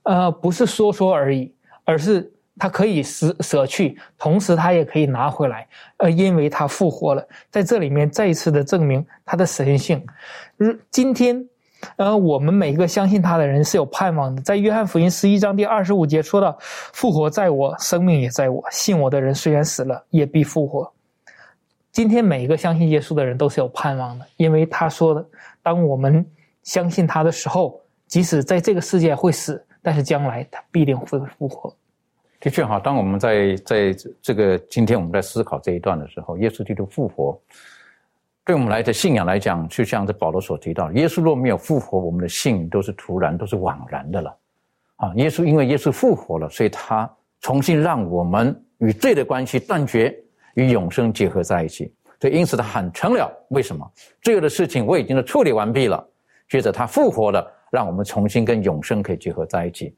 [0.04, 1.54] 呃，不是说说而已，
[1.86, 5.68] 而是他可以舍舍去，同时他也可以拿回来。
[5.98, 10.06] 呃，因为他复活了，在这里面再一次的证明他的神性。
[10.56, 11.49] 如今天。
[11.96, 14.42] 呃，我们每一个相信他的人是有盼望的。
[14.42, 16.58] 在约翰福音十一章第二十五节说到
[16.94, 18.64] ：“复活在我，生命也在我。
[18.72, 20.92] 信我的人虽然死了，也必复活。”
[21.92, 25.26] 今天每一个相信耶稣的人都是有盼望的，因为他说的
[25.64, 26.26] ：“当我们
[26.64, 31.74] 相信他的时候，即使在这个世界会死，但是将来他必定会复活。”
[32.40, 37.38] 的确哈，当我们在在这个今天我们在思考这一段的时候，耶稣基督复活。
[38.50, 44.36] 对我们来的信仰来讲，就像这保罗所提到，耶稣若没有复活，我们的信都是徒然，都是枉然的了。
[44.96, 47.08] 啊，耶稣因为耶稣复活了，所以他
[47.42, 50.18] 重新让我们与罪的关系断绝，
[50.56, 51.94] 与永生结合在一起。
[52.20, 53.32] 所以因此他喊成了。
[53.50, 53.88] 为什么？
[54.24, 56.04] 罪恶的事情我已经都处理完毕了。
[56.50, 59.96] 接着他复活了，让我们重新跟永生可以结合在一起。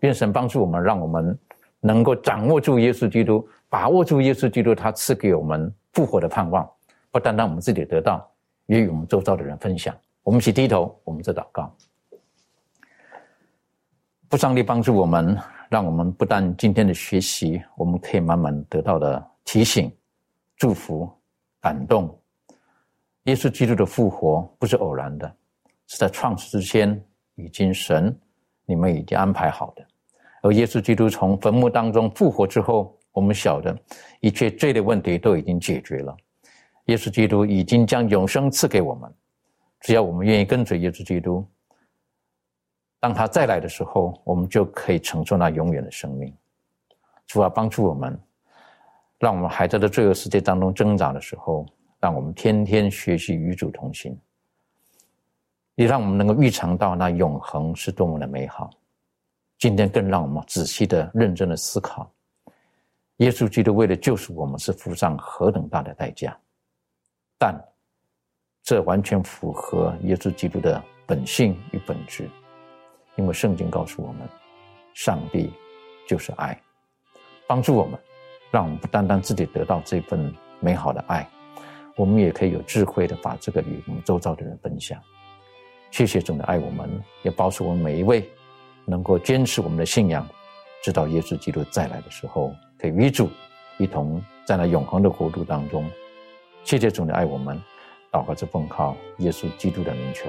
[0.00, 1.34] 愿神帮助我们，让我们
[1.80, 6.68] 能够掌握住耶稣基督，把握住耶稣基督他赐给我们复活的盼望。
[7.16, 8.30] 不单单我们自己得到，
[8.66, 9.96] 也与我们周遭的人分享。
[10.22, 11.74] 我们一起低头，我们在祷告。
[14.28, 15.34] 不上帝帮助我们，
[15.70, 19.90] 让我们不但今天的学习，我们可以慢慢得到的提醒、
[20.58, 21.10] 祝福、
[21.58, 22.14] 感动。
[23.22, 25.36] 耶稣基督的复活不是偶然的，
[25.86, 27.02] 是在创世之前
[27.36, 28.14] 已经神
[28.66, 29.82] 你们已经安排好的。
[30.42, 33.74] 而耶稣基督从坟墓当中复活之后，我们晓得
[34.20, 36.14] 一切罪的问题都已经解决了。
[36.86, 39.12] 耶稣基督已经将永生赐给我们，
[39.80, 41.46] 只要我们愿意跟随耶稣基督，
[43.00, 46.32] 当他再来的时候，我们就可以承受那永远的生命。
[47.26, 48.16] 主啊，帮助我们，
[49.18, 51.66] 让我们还在这罪恶世界当中挣扎的时候，
[51.98, 54.16] 让我们天天学习与主同行，
[55.74, 58.70] 也让我们能够预尝到那永恒是多么的美好。
[59.58, 62.08] 今天更让我们仔细的、认真的思考，
[63.16, 66.38] 耶稣基督为了救赎我们，是付上何等大的代价。
[67.38, 67.54] 但
[68.62, 72.28] 这完全符合耶稣基督的本性与本质，
[73.16, 74.28] 因为圣经告诉我们，
[74.94, 75.52] 上帝
[76.08, 76.60] 就是爱，
[77.46, 77.98] 帮助我们，
[78.50, 81.28] 让我们不单单自己得到这份美好的爱，
[81.96, 85.00] 我们也可以有智慧的把这个与我们周遭的人分享。
[85.92, 86.90] 谢谢主的爱我们，
[87.22, 88.28] 也保守我们每一位
[88.84, 90.28] 能够坚持我们的信仰，
[90.82, 93.30] 直到耶稣基督再来的时候，可以与主
[93.78, 95.88] 一同在那永恒的国度当中。
[96.66, 97.62] 谢谢主的爱我们，
[98.10, 100.28] 祷告这奉靠耶稣基督的名求，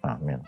[0.00, 0.42] 阿门。